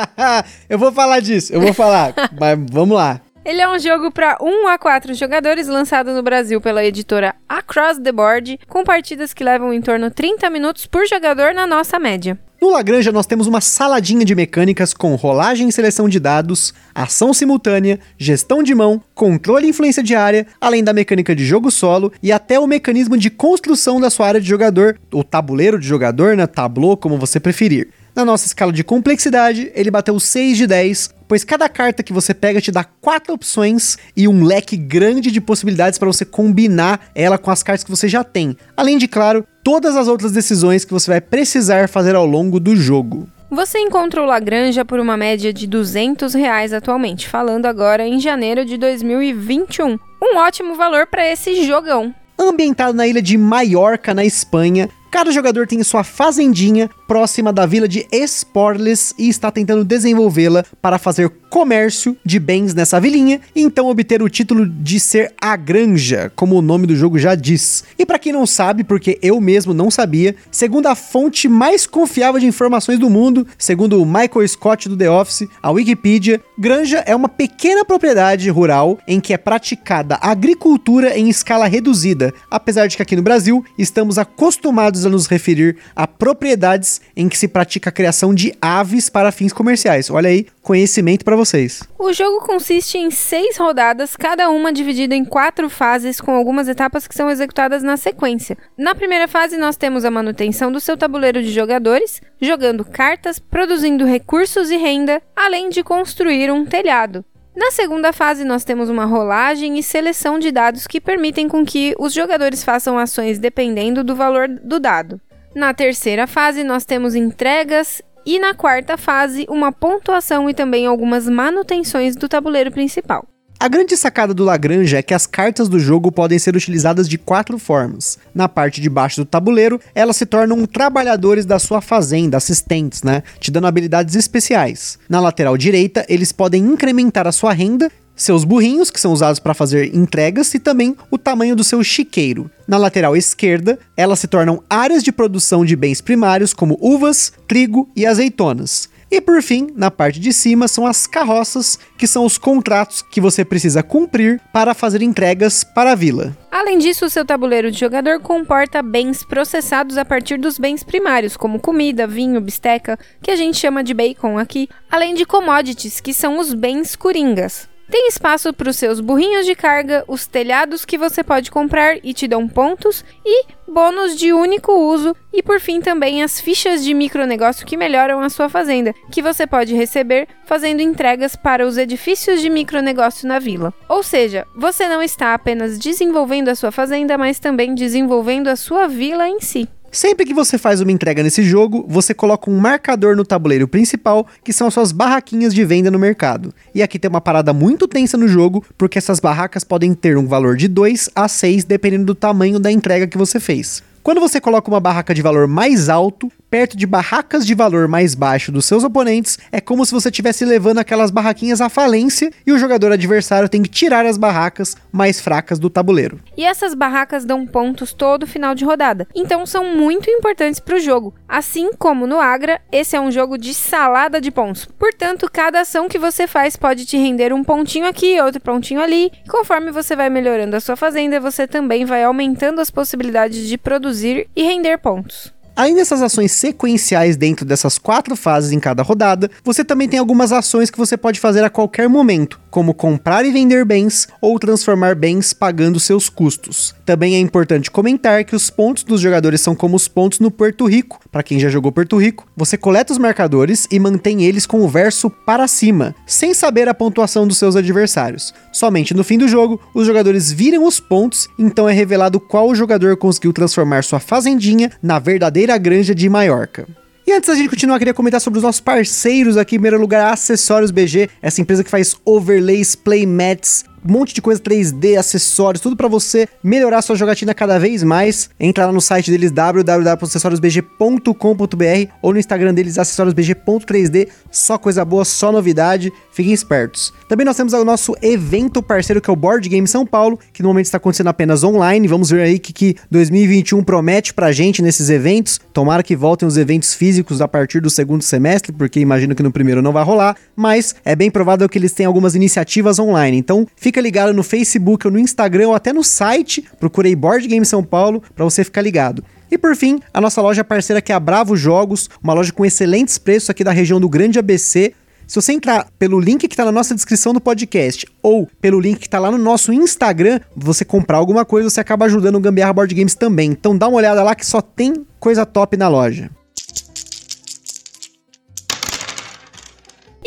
eu 0.70 0.78
vou 0.78 0.92
falar 0.92 1.20
disso, 1.20 1.54
eu 1.54 1.62
vou 1.62 1.74
falar, 1.74 2.14
mas 2.40 2.60
vamos 2.72 2.96
lá. 2.96 3.22
Ele 3.46 3.62
é 3.62 3.70
um 3.70 3.78
jogo 3.78 4.12
para 4.12 4.38
1 4.42 4.68
a 4.68 4.78
4 4.78 5.14
jogadores, 5.14 5.68
lançado 5.68 6.12
no 6.14 6.24
Brasil 6.24 6.60
pela 6.60 6.84
editora 6.84 7.36
Across 7.48 8.00
the 8.00 8.12
Board, 8.12 8.60
com 8.68 8.84
partidas 8.84 9.36
que 9.36 9.44
levam 9.44 9.72
em 9.72 9.82
torno 9.82 10.10
de 10.10 10.16
30 10.16 10.50
minutos 10.50 10.88
por 10.88 11.06
jogador 11.06 11.54
na 11.54 11.68
nossa 11.68 12.00
média. 12.00 12.40
No 12.66 12.72
Lagranja, 12.72 13.12
nós 13.12 13.28
temos 13.28 13.46
uma 13.46 13.62
saladinha 13.62 14.26
de 14.26 14.34
mecânicas 14.34 14.92
com 14.92 15.14
rolagem 15.14 15.70
e 15.70 15.72
seleção 15.72 16.10
de 16.10 16.20
dados, 16.20 16.74
ação 16.96 17.32
simultânea, 17.32 18.00
gestão 18.18 18.64
de 18.64 18.74
mão, 18.74 19.00
controle 19.14 19.68
e 19.68 19.70
influência 19.70 20.02
diária, 20.02 20.48
além 20.60 20.84
da 20.84 20.92
mecânica 20.92 21.36
de 21.36 21.46
jogo 21.46 21.70
solo 21.70 22.12
e 22.24 22.32
até 22.32 22.60
o 22.60 22.66
mecanismo 22.66 23.20
de 23.20 23.30
construção 23.30 24.02
da 24.02 24.10
sua 24.10 24.30
área 24.30 24.42
de 24.42 24.50
jogador, 24.50 25.00
o 25.14 25.24
tabuleiro 25.24 25.80
de 25.80 25.88
jogador, 25.88 26.36
né, 26.36 26.48
tableau, 26.48 26.98
como 26.98 27.20
você 27.20 27.40
preferir. 27.40 27.90
Na 28.16 28.24
nossa 28.24 28.46
escala 28.46 28.72
de 28.72 28.82
complexidade, 28.82 29.70
ele 29.76 29.92
bateu 29.92 30.18
6 30.18 30.58
de 30.58 30.66
10, 30.66 31.10
pois 31.28 31.44
cada 31.44 31.68
carta 31.68 32.02
que 32.02 32.14
você 32.14 32.34
pega 32.34 32.62
te 32.62 32.72
dá 32.72 32.82
quatro 32.86 33.34
opções 33.34 33.98
e 34.16 34.26
um 34.26 34.46
leque 34.46 34.78
grande 34.78 35.30
de 35.30 35.42
possibilidades 35.42 36.00
para 36.00 36.08
você 36.08 36.24
combinar 36.24 37.10
ela 37.14 37.38
com 37.38 37.52
as 37.52 37.62
cartas 37.62 37.84
que 37.84 37.92
você 37.92 38.08
já 38.08 38.24
tem. 38.24 38.56
Além 38.78 38.98
de, 38.98 39.06
claro, 39.06 39.46
todas 39.62 39.98
as 39.98 40.08
outras 40.08 40.32
decisões 40.32 40.86
que 40.86 40.94
você 40.94 41.12
vai 41.12 41.20
precisar 41.20 41.90
fazer 41.90 42.16
ao 42.16 42.26
longo 42.26 42.58
do 42.58 42.74
jogo. 42.74 43.28
Você 43.52 43.80
encontra 43.80 44.22
o 44.22 44.26
Lagranja 44.26 44.86
por 44.86 44.98
uma 44.98 45.18
média 45.18 45.52
de 45.52 45.68
200 45.68 46.34
reais 46.34 46.72
atualmente, 46.72 47.28
falando 47.28 47.66
agora 47.66 48.08
em 48.08 48.18
janeiro 48.18 48.64
de 48.64 48.78
2021. 48.78 50.00
Um 50.24 50.38
ótimo 50.38 50.76
valor 50.76 51.06
para 51.06 51.30
esse 51.30 51.66
jogão. 51.66 52.16
Ambientado 52.40 52.94
na 52.94 53.06
ilha 53.06 53.22
de 53.22 53.38
Maiorca, 53.38 54.14
na 54.14 54.24
Espanha, 54.24 54.90
Cada 55.16 55.32
jogador 55.32 55.66
tem 55.66 55.82
sua 55.82 56.04
fazendinha 56.04 56.90
próxima 57.08 57.54
da 57.54 57.66
vila 57.66 57.88
de 57.88 58.06
Esporles 58.12 59.16
e 59.18 59.30
está 59.30 59.50
tentando 59.50 59.86
desenvolvê-la 59.86 60.66
para 60.82 61.00
fazer 61.00 61.30
comércio 61.56 62.18
de 62.26 62.38
bens 62.38 62.74
nessa 62.74 63.00
vilinha 63.00 63.40
e 63.56 63.62
então 63.62 63.88
obter 63.88 64.22
o 64.22 64.28
título 64.28 64.68
de 64.68 65.00
ser 65.00 65.34
a 65.40 65.56
granja, 65.56 66.30
como 66.36 66.58
o 66.58 66.62
nome 66.62 66.86
do 66.86 66.98
jogo 66.98 67.18
já 67.18 67.34
diz. 67.34 67.86
E 67.98 68.06
para 68.06 68.20
quem 68.20 68.34
não 68.34 68.46
sabe, 68.46 68.84
porque 68.84 69.18
eu 69.22 69.40
mesmo 69.40 69.74
não 69.74 69.90
sabia, 69.90 70.36
segundo 70.52 70.88
a 70.88 70.96
fonte 70.96 71.48
mais 71.48 71.88
confiável 71.88 72.42
de 72.42 72.46
informações 72.46 73.00
do 73.00 73.10
mundo, 73.10 73.48
segundo 73.58 74.02
o 74.02 74.06
Michael 74.06 74.46
Scott 74.50 74.90
do 74.90 74.98
The 74.98 75.10
Office, 75.10 75.48
a 75.64 75.72
Wikipedia, 75.72 76.42
granja 76.60 76.98
é 77.06 77.16
uma 77.16 77.30
pequena 77.30 77.86
propriedade 77.86 78.50
rural 78.50 79.00
em 79.08 79.22
que 79.22 79.34
é 79.34 79.38
praticada 79.38 80.20
agricultura 80.22 81.18
em 81.18 81.30
escala 81.30 81.68
reduzida, 81.68 82.34
apesar 82.52 82.88
de 82.88 82.98
que 82.98 83.02
aqui 83.02 83.16
no 83.16 83.22
Brasil 83.22 83.64
estamos 83.78 84.18
acostumados 84.18 85.06
a 85.06 85.10
nos 85.10 85.26
referir 85.26 85.78
a 85.96 86.06
propriedades 86.06 87.00
em 87.16 87.30
que 87.30 87.38
se 87.38 87.48
pratica 87.48 87.90
a 87.90 87.94
criação 87.94 88.36
de 88.36 88.54
aves 88.62 89.10
para 89.10 89.32
fins 89.32 89.54
comerciais. 89.54 90.10
Olha 90.10 90.28
aí, 90.28 90.48
conhecimento 90.62 91.24
para 91.24 91.38
vocês. 91.46 91.84
O 91.98 92.12
jogo 92.12 92.46
consiste 92.46 92.98
em 92.98 93.12
seis 93.12 93.58
rodadas, 93.58 94.16
cada 94.16 94.50
uma 94.50 94.74
dividida 94.74 95.16
em 95.16 95.24
quatro 95.24 95.70
fases, 95.70 96.20
com 96.20 96.32
algumas 96.32 96.68
etapas 96.68 97.08
que 97.08 97.16
são 97.16 97.30
executadas 97.30 97.84
na 97.84 97.96
sequência. 97.98 98.58
Na 98.78 98.96
primeira 98.96 99.28
fase, 99.28 99.58
nós 99.58 99.78
temos 99.78 100.04
a 100.04 100.12
manutenção 100.12 100.72
do 100.72 100.80
seu 100.80 100.98
tabuleiro 100.98 101.42
de 101.42 101.52
jogadores, 101.52 102.22
jogando 102.42 102.84
cartas, 102.84 103.40
produzindo 103.40 104.06
recursos 104.06 104.70
e 104.70 104.78
renda, 104.78 105.22
além 105.36 105.70
de 105.70 105.84
construir 105.84 106.52
um 106.52 106.66
telhado. 106.66 107.24
Na 107.56 107.72
segunda 107.72 108.12
fase, 108.12 108.44
nós 108.44 108.66
temos 108.66 108.90
uma 108.90 109.06
rolagem 109.06 109.80
e 109.80 109.84
seleção 109.84 110.38
de 110.38 110.52
dados 110.52 110.86
que 110.86 111.00
permitem 111.00 111.48
com 111.48 111.66
que 111.66 111.96
os 111.98 112.14
jogadores 112.14 112.64
façam 112.66 112.98
ações 112.98 113.40
dependendo 113.40 114.04
do 114.04 114.14
valor 114.14 114.50
do 114.50 114.78
dado. 114.78 115.22
Na 115.56 115.74
terceira 115.74 116.28
fase, 116.28 116.66
nós 116.66 116.84
temos 116.84 117.16
entregas 117.16 118.02
e 118.26 118.40
na 118.40 118.54
quarta 118.54 118.98
fase, 118.98 119.46
uma 119.50 119.72
pontuação 119.72 120.50
e 120.50 120.54
também 120.54 120.86
algumas 120.86 121.28
manutenções 121.28 122.16
do 122.16 122.28
tabuleiro 122.28 122.72
principal. 122.72 123.26
A 123.58 123.70
grande 123.70 123.96
sacada 123.96 124.34
do 124.34 124.44
Lagrange 124.44 124.96
é 124.96 125.02
que 125.02 125.14
as 125.14 125.26
cartas 125.26 125.70
do 125.70 125.80
jogo 125.80 126.12
podem 126.12 126.38
ser 126.38 126.56
utilizadas 126.56 127.08
de 127.08 127.18
quatro 127.18 127.58
formas. 127.58 128.20
Na 128.34 128.50
parte 128.50 128.82
de 128.82 128.90
baixo 128.90 129.22
do 129.22 129.26
tabuleiro, 129.26 129.80
elas 129.96 130.18
se 130.18 130.26
tornam 130.26 130.66
trabalhadores 130.66 131.46
da 131.46 131.58
sua 131.58 131.80
fazenda, 131.80 132.36
assistentes, 132.36 133.02
né? 133.02 133.24
Te 133.40 133.52
dando 133.52 133.68
habilidades 133.68 134.14
especiais. 134.16 135.00
Na 135.10 135.22
lateral 135.22 135.58
direita, 135.58 136.06
eles 136.10 136.34
podem 136.34 136.64
incrementar 136.64 137.28
a 137.28 137.32
sua 137.32 137.54
renda 137.54 137.90
seus 138.16 138.44
burrinhos, 138.44 138.90
que 138.90 139.00
são 139.00 139.12
usados 139.12 139.40
para 139.40 139.54
fazer 139.54 139.94
entregas, 139.96 140.54
e 140.54 140.60
também 140.60 140.96
o 141.12 141.18
tamanho 141.18 141.56
do 141.56 141.64
seu 141.64 141.84
chiqueiro. 141.84 142.50
Na 142.68 142.78
lateral 142.78 143.16
esquerda, 143.16 143.78
elas 143.96 144.20
se 144.20 144.28
tornam 144.28 144.64
áreas 144.70 145.04
de 145.04 145.12
produção 145.12 145.66
de 145.66 145.76
bens 145.76 146.02
primários 146.02 146.54
como 146.54 146.78
uvas, 146.82 147.34
trigo 147.48 147.90
e 147.96 148.06
azeitonas. 148.06 148.90
E 149.12 149.22
por 149.22 149.42
fim, 149.42 149.70
na 149.76 149.92
parte 149.92 150.20
de 150.20 150.34
cima 150.34 150.68
são 150.68 150.86
as 150.86 151.06
carroças, 151.06 151.78
que 151.98 152.08
são 152.08 152.26
os 152.26 152.38
contratos 152.38 153.02
que 153.02 153.22
você 153.22 153.46
precisa 153.46 153.84
cumprir 153.84 154.42
para 154.52 154.74
fazer 154.74 155.02
entregas 155.02 155.64
para 155.64 155.92
a 155.92 155.96
vila. 155.96 156.36
Além 156.52 156.80
disso, 156.80 157.06
o 157.06 157.10
seu 157.10 157.24
tabuleiro 157.24 157.70
de 157.70 157.80
jogador 157.80 158.20
comporta 158.20 158.82
bens 158.82 159.24
processados 159.24 159.98
a 159.98 160.04
partir 160.04 160.38
dos 160.38 160.58
bens 160.58 160.84
primários, 160.84 161.38
como 161.38 161.60
comida, 161.60 162.08
vinho, 162.08 162.42
bisteca, 162.42 162.98
que 163.22 163.30
a 163.30 163.36
gente 163.36 163.58
chama 163.58 163.84
de 163.84 163.94
bacon 163.94 164.40
aqui, 164.40 164.68
além 164.90 165.14
de 165.14 165.26
commodities, 165.26 166.02
que 166.02 166.14
são 166.14 166.40
os 166.40 166.54
bens 166.54 166.96
coringas. 166.96 167.70
Tem 167.90 168.08
espaço 168.08 168.52
para 168.52 168.70
os 168.70 168.78
seus 168.78 169.00
burrinhos 169.00 169.46
de 169.46 169.56
carga, 169.56 170.04
os 170.08 170.26
telhados 170.26 170.86
que 170.86 170.98
você 170.98 171.24
pode 171.24 171.52
comprar 171.52 171.98
e 172.04 172.14
te 172.14 172.28
dão 172.28 172.48
pontos, 172.48 173.06
e 173.24 173.46
bônus 173.68 174.16
de 174.18 174.34
único 174.34 174.72
uso, 174.72 175.16
e 175.32 175.44
por 175.44 175.60
fim 175.60 175.80
também 175.80 176.24
as 176.24 176.40
fichas 176.40 176.84
de 176.84 176.94
micronegócio 176.94 177.66
que 177.66 177.78
melhoram 177.78 178.22
a 178.22 178.30
sua 178.30 178.50
fazenda, 178.50 178.94
que 179.12 179.22
você 179.22 179.46
pode 179.46 179.76
receber 179.76 180.28
fazendo 180.46 180.82
entregas 180.82 181.36
para 181.36 181.66
os 181.66 181.78
edifícios 181.78 182.42
de 182.42 182.50
micronegócio 182.50 183.28
na 183.28 183.38
vila. 183.38 183.74
Ou 183.88 184.02
seja, 184.02 184.48
você 184.56 184.88
não 184.88 185.02
está 185.02 185.34
apenas 185.34 185.78
desenvolvendo 185.78 186.50
a 186.50 186.56
sua 186.56 186.72
fazenda, 186.72 187.18
mas 187.18 187.40
também 187.40 187.76
desenvolvendo 187.76 188.48
a 188.48 188.56
sua 188.56 188.88
vila 188.88 189.28
em 189.28 189.40
si. 189.40 189.70
Sempre 189.96 190.26
que 190.26 190.34
você 190.34 190.58
faz 190.58 190.82
uma 190.82 190.92
entrega 190.92 191.24
nesse 191.24 191.42
jogo, 191.42 191.86
você 191.88 192.14
coloca 192.14 192.52
um 192.52 192.58
marcador 192.58 193.16
no 193.16 193.24
tabuleiro 193.24 193.66
principal, 193.66 194.28
que 194.44 194.52
são 194.52 194.68
as 194.68 194.74
suas 194.74 194.92
barraquinhas 194.92 195.54
de 195.54 195.64
venda 195.64 195.90
no 195.90 195.98
mercado. 195.98 196.54
E 196.74 196.84
aqui 196.84 197.00
tem 197.00 197.08
uma 197.08 197.22
parada 197.22 197.54
muito 197.54 197.88
tensa 197.88 198.18
no 198.18 198.28
jogo, 198.28 198.62
porque 198.78 198.98
essas 198.98 199.22
barracas 199.22 199.64
podem 199.64 199.94
ter 199.94 200.18
um 200.18 200.28
valor 200.28 200.58
de 200.58 200.68
2 200.68 201.12
a 201.16 201.30
6, 201.30 201.64
dependendo 201.64 202.04
do 202.04 202.14
tamanho 202.14 202.60
da 202.60 202.70
entrega 202.70 203.08
que 203.08 203.18
você 203.18 203.40
fez. 203.40 203.82
Quando 204.06 204.22
você 204.22 204.40
coloca 204.40 204.70
uma 204.70 204.80
barraca 204.80 205.16
de 205.16 205.24
valor 205.24 205.48
mais 205.48 205.90
alto, 205.90 206.32
perto 206.48 206.78
de 206.78 206.86
barracas 206.86 207.44
de 207.44 207.56
valor 207.56 207.88
mais 207.88 208.14
baixo 208.14 208.52
dos 208.52 208.66
seus 208.66 208.84
oponentes, 208.84 209.40
é 209.52 209.60
como 209.60 209.84
se 209.84 209.92
você 209.92 210.10
estivesse 210.10 210.46
levando 210.46 210.78
aquelas 210.78 211.10
barraquinhas 211.10 211.60
à 211.60 211.70
falência 211.70 212.32
e 212.46 212.52
o 212.52 212.60
jogador 212.60 212.92
adversário 212.92 213.50
tem 213.50 213.64
que 213.64 213.68
tirar 213.68 214.06
as 214.06 214.16
barracas 214.16 214.78
mais 214.92 215.20
fracas 215.20 215.58
do 215.58 215.72
tabuleiro. 215.72 216.20
E 216.38 216.46
essas 216.46 216.76
barracas 216.76 217.26
dão 217.26 217.48
pontos 217.48 217.94
todo 217.94 218.28
final 218.28 218.54
de 218.54 218.64
rodada, 218.64 219.08
então 219.16 219.44
são 219.44 219.76
muito 219.76 220.08
importantes 220.08 220.60
para 220.60 220.76
o 220.76 220.80
jogo. 220.80 221.16
Assim 221.28 221.72
como 221.74 222.06
no 222.06 222.20
Agra, 222.20 222.62
esse 222.72 222.96
é 222.96 223.02
um 223.02 223.10
jogo 223.12 223.40
de 223.40 223.56
salada 223.56 224.22
de 224.22 224.30
pontos. 224.30 224.66
Portanto, 224.66 225.28
cada 225.34 225.62
ação 225.62 225.90
que 225.90 225.98
você 225.98 226.28
faz 226.28 226.56
pode 226.56 226.86
te 226.86 226.96
render 226.96 227.34
um 227.34 227.44
pontinho 227.44 227.88
aqui, 227.88 228.22
outro 228.22 228.40
pontinho 228.40 228.82
ali. 228.82 229.12
E 229.26 229.30
conforme 229.30 229.72
você 229.72 229.96
vai 229.96 230.12
melhorando 230.12 230.56
a 230.56 230.60
sua 230.60 230.76
fazenda, 230.76 231.20
você 231.20 231.48
também 231.48 231.86
vai 231.86 232.04
aumentando 232.04 232.62
as 232.62 232.70
possibilidades 232.70 233.48
de 233.48 233.58
produzir 233.58 233.95
e 234.36 234.44
render 234.44 234.78
pontos. 234.78 235.35
Além 235.56 235.74
dessas 235.74 236.02
ações 236.02 236.34
sequenciais 236.34 237.16
dentro 237.16 237.46
dessas 237.46 237.78
quatro 237.78 238.14
fases 238.18 238.52
em 238.52 238.60
cada 238.60 238.84
rodada, 238.84 239.32
você 239.42 239.64
também 239.64 239.88
tem 239.88 239.98
algumas 239.98 240.34
ações 240.34 240.70
que 240.70 240.78
você 240.78 240.98
pode 240.98 241.18
fazer 241.18 241.46
a 241.46 241.50
qualquer 241.50 241.88
momento, 241.88 242.38
como 242.52 242.74
comprar 242.74 243.26
e 243.26 243.32
vender 243.32 243.64
bens 243.64 244.06
ou 244.20 244.38
transformar 244.38 244.96
bens 244.96 245.32
pagando 245.32 245.80
seus 245.80 246.10
custos. 246.10 246.76
Também 246.86 247.16
é 247.16 247.20
importante 247.20 247.72
comentar 247.72 248.26
que 248.26 248.36
os 248.36 248.50
pontos 248.50 248.84
dos 248.84 249.00
jogadores 249.00 249.40
são 249.40 249.56
como 249.56 249.78
os 249.78 249.88
pontos 249.88 250.20
no 250.20 250.30
Porto 250.30 250.66
Rico. 250.66 251.00
Para 251.10 251.24
quem 251.24 251.40
já 251.40 251.48
jogou 251.48 251.72
Porto 251.72 251.96
Rico, 251.96 252.28
você 252.36 252.58
coleta 252.58 252.92
os 252.92 253.00
marcadores 253.00 253.66
e 253.72 253.80
mantém 253.80 254.26
eles 254.26 254.46
com 254.46 254.60
o 254.60 254.68
verso 254.68 255.10
para 255.10 255.48
cima, 255.48 255.96
sem 256.06 256.34
saber 256.34 256.68
a 256.68 256.74
pontuação 256.74 257.26
dos 257.26 257.38
seus 257.38 257.56
adversários. 257.56 258.34
Somente 258.52 258.94
no 258.94 259.06
fim 259.06 259.18
do 259.18 259.28
jogo, 259.28 259.62
os 259.74 259.88
jogadores 259.88 260.34
viram 260.34 260.66
os 260.66 260.82
pontos, 260.82 261.30
então 261.40 261.70
é 261.70 261.74
revelado 261.74 262.20
qual 262.20 262.54
jogador 262.54 262.98
conseguiu 262.98 263.32
transformar 263.32 263.86
sua 263.86 264.02
fazendinha 264.02 264.70
na 264.84 265.00
verdadeira 265.00 265.45
granja 265.58 265.94
de 265.94 266.10
Maiorca. 266.10 266.68
E 267.08 267.12
antes 267.14 267.30
da 267.30 267.36
gente 267.36 267.50
continuar, 267.50 267.78
queria 267.78 267.94
comentar 267.94 268.20
sobre 268.20 268.40
os 268.40 268.44
nossos 268.44 268.62
parceiros 268.62 269.38
aqui. 269.38 269.56
Em 269.56 269.60
primeiro 269.60 269.80
lugar, 269.80 270.12
Acessórios 270.12 270.72
BG, 270.72 271.08
essa 271.22 271.40
empresa 271.40 271.64
que 271.64 271.70
faz 271.70 271.96
overlays, 272.04 272.74
playmats, 272.76 273.64
um 273.88 273.92
monte 273.92 274.14
de 274.14 274.22
coisa 274.22 274.42
3D, 274.42 274.98
acessórios, 274.98 275.62
tudo 275.62 275.76
para 275.76 275.88
você 275.88 276.28
melhorar 276.44 276.82
sua 276.82 276.96
jogatina 276.96 277.32
cada 277.34 277.60
vez 277.60 277.84
mais. 277.84 278.30
Entra 278.40 278.66
lá 278.66 278.72
no 278.72 278.82
site 278.82 279.12
deles 279.12 279.32
www.acessoriosbg.com.br 279.32 281.92
ou 282.02 282.14
no 282.14 282.20
Instagram 282.20 282.54
deles 282.54 282.80
acessoriosbg.3D. 282.80 284.08
Só 284.32 284.58
coisa 284.58 284.84
boa, 284.84 285.06
só 285.06 285.32
novidade. 285.32 285.94
Fiquem 286.12 286.34
espertos. 286.34 286.92
Também 287.08 287.26
nós 287.26 287.38
temos 287.38 287.54
o 287.54 287.64
nosso 287.64 287.96
evento 288.02 288.64
parceiro 288.64 289.02
que 289.02 289.10
é 289.10 289.14
o 289.14 289.16
Board 289.16 289.48
Game 289.48 289.68
São 289.68 289.86
Paulo, 289.86 290.20
que 290.34 290.42
no 290.42 290.50
momento 290.50 290.66
está 290.66 290.78
acontecendo 290.78 291.08
apenas 291.08 291.44
online. 291.44 291.88
Vamos 291.88 292.10
ver 292.10 292.22
aí 292.22 292.36
o 292.36 292.40
que, 292.40 292.54
que 292.54 292.76
2021 292.90 293.64
promete 293.64 294.14
pra 294.14 294.32
gente 294.32 294.62
nesses 294.62 294.90
eventos. 294.90 295.40
Tomara 295.54 295.84
que 295.84 295.96
voltem 295.96 296.28
os 296.28 296.38
eventos 296.38 296.74
físicos 296.74 297.22
a 297.22 297.28
partir 297.28 297.62
do 297.62 297.70
segundo 297.70 298.02
semestre, 298.02 298.52
porque 298.52 298.80
imagino 298.80 299.14
que 299.14 299.22
no 299.22 299.32
primeiro 299.32 299.62
não 299.62 299.72
vai 299.72 299.84
rolar, 299.84 300.16
mas 300.36 300.76
é 300.84 300.96
bem 300.96 301.12
provável 301.12 301.48
que 301.48 301.58
eles 301.58 301.74
tenham 301.74 301.90
algumas 301.90 302.16
iniciativas 302.16 302.80
online. 302.80 303.18
Então, 303.18 303.46
fica 303.56 303.75
ligado 303.82 304.14
no 304.14 304.24
Facebook 304.24 304.86
ou 304.88 304.94
no 304.94 305.00
Instagram 305.00 305.50
ou 305.50 305.56
até 305.56 305.72
no 305.72 305.84
site, 305.84 306.44
procurei 306.60 306.96
Board 306.96 307.28
Game 307.28 307.46
São 307.46 307.64
Paulo 307.64 308.02
para 308.16 308.26
você 308.26 308.44
ficar 308.44 308.62
ligado. 308.62 309.04
E 309.32 309.38
por 309.38 309.56
fim, 309.56 309.80
a 309.94 310.00
nossa 310.00 310.22
loja 310.22 310.44
parceira 310.44 310.82
que 310.82 310.92
é 310.92 310.96
a 310.96 311.00
Bravo 311.00 311.36
Jogos, 311.36 311.90
uma 312.02 312.14
loja 312.14 312.32
com 312.32 312.46
excelentes 312.46 312.98
preços 312.98 313.30
aqui 313.30 313.44
da 313.44 313.52
região 313.52 313.80
do 313.80 313.90
Grande 313.90 314.20
ABC. 314.20 314.74
Se 315.08 315.16
você 315.16 315.34
entrar 315.34 315.68
pelo 315.78 316.00
link 316.00 316.28
que 316.28 316.34
está 316.34 316.46
na 316.46 316.52
nossa 316.52 316.74
descrição 316.74 317.14
do 317.14 317.22
podcast 317.22 317.86
ou 318.02 318.28
pelo 318.42 318.60
link 318.60 318.80
que 318.80 318.88
está 318.88 318.98
lá 318.98 319.12
no 319.12 319.18
nosso 319.18 319.54
Instagram, 319.54 320.20
você 320.36 320.66
comprar 320.66 320.98
alguma 320.98 321.24
coisa, 321.26 321.50
você 321.50 321.60
acaba 321.60 321.86
ajudando 321.86 322.16
o 322.16 322.20
Gambiarra 322.20 322.54
Board 322.54 322.74
Games 322.74 322.96
também. 322.96 323.32
Então 323.32 323.58
dá 323.58 323.68
uma 323.68 323.78
olhada 323.78 324.02
lá 324.02 324.16
que 324.16 324.26
só 324.26 324.42
tem 324.42 324.86
coisa 325.00 325.26
top 325.26 325.58
na 325.58 325.68
loja. 325.68 326.10